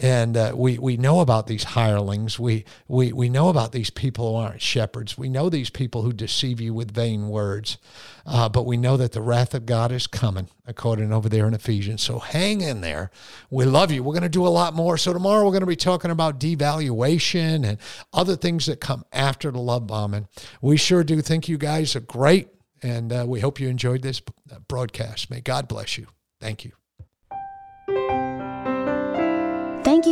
and 0.00 0.36
uh, 0.36 0.52
we, 0.54 0.78
we 0.78 0.96
know 0.96 1.18
about 1.18 1.48
these 1.48 1.64
hirelings. 1.64 2.38
We, 2.38 2.64
we, 2.86 3.12
we 3.12 3.28
know 3.28 3.48
about 3.48 3.72
these 3.72 3.90
people 3.90 4.30
who 4.30 4.36
aren't 4.36 4.62
shepherds. 4.62 5.18
We 5.18 5.28
know 5.28 5.48
these 5.48 5.70
people 5.70 6.02
who 6.02 6.12
deceive 6.12 6.60
you 6.60 6.72
with 6.72 6.92
vain 6.92 7.28
words. 7.28 7.78
Uh, 8.24 8.48
but 8.48 8.64
we 8.64 8.76
know 8.76 8.96
that 8.96 9.10
the 9.10 9.20
wrath 9.20 9.54
of 9.54 9.66
God 9.66 9.90
is 9.90 10.06
coming, 10.06 10.48
according 10.66 11.12
over 11.12 11.28
there 11.28 11.48
in 11.48 11.54
Ephesians. 11.54 12.02
So 12.02 12.20
hang 12.20 12.60
in 12.60 12.80
there. 12.80 13.10
We 13.50 13.64
love 13.64 13.90
you. 13.90 14.04
We're 14.04 14.12
going 14.12 14.22
to 14.22 14.28
do 14.28 14.46
a 14.46 14.48
lot 14.48 14.72
more. 14.72 14.98
So 14.98 15.12
tomorrow 15.12 15.44
we're 15.44 15.50
going 15.50 15.60
to 15.60 15.66
be 15.66 15.74
talking 15.74 16.12
about 16.12 16.38
devaluation 16.38 17.66
and 17.66 17.78
other 18.12 18.36
things 18.36 18.66
that 18.66 18.80
come 18.80 19.04
after 19.12 19.50
the 19.50 19.58
love 19.58 19.88
bombing. 19.88 20.28
We 20.62 20.76
sure 20.76 21.02
do 21.02 21.20
think 21.22 21.48
you 21.48 21.58
guys 21.58 21.96
are 21.96 22.00
great. 22.00 22.48
And 22.84 23.12
uh, 23.12 23.24
we 23.26 23.40
hope 23.40 23.58
you 23.58 23.68
enjoyed 23.68 24.02
this 24.02 24.22
broadcast. 24.68 25.28
May 25.28 25.40
God 25.40 25.66
bless 25.66 25.98
you. 25.98 26.06
Thank 26.40 26.64
you. 26.64 26.70
Thank 26.70 26.72
you 26.72 26.87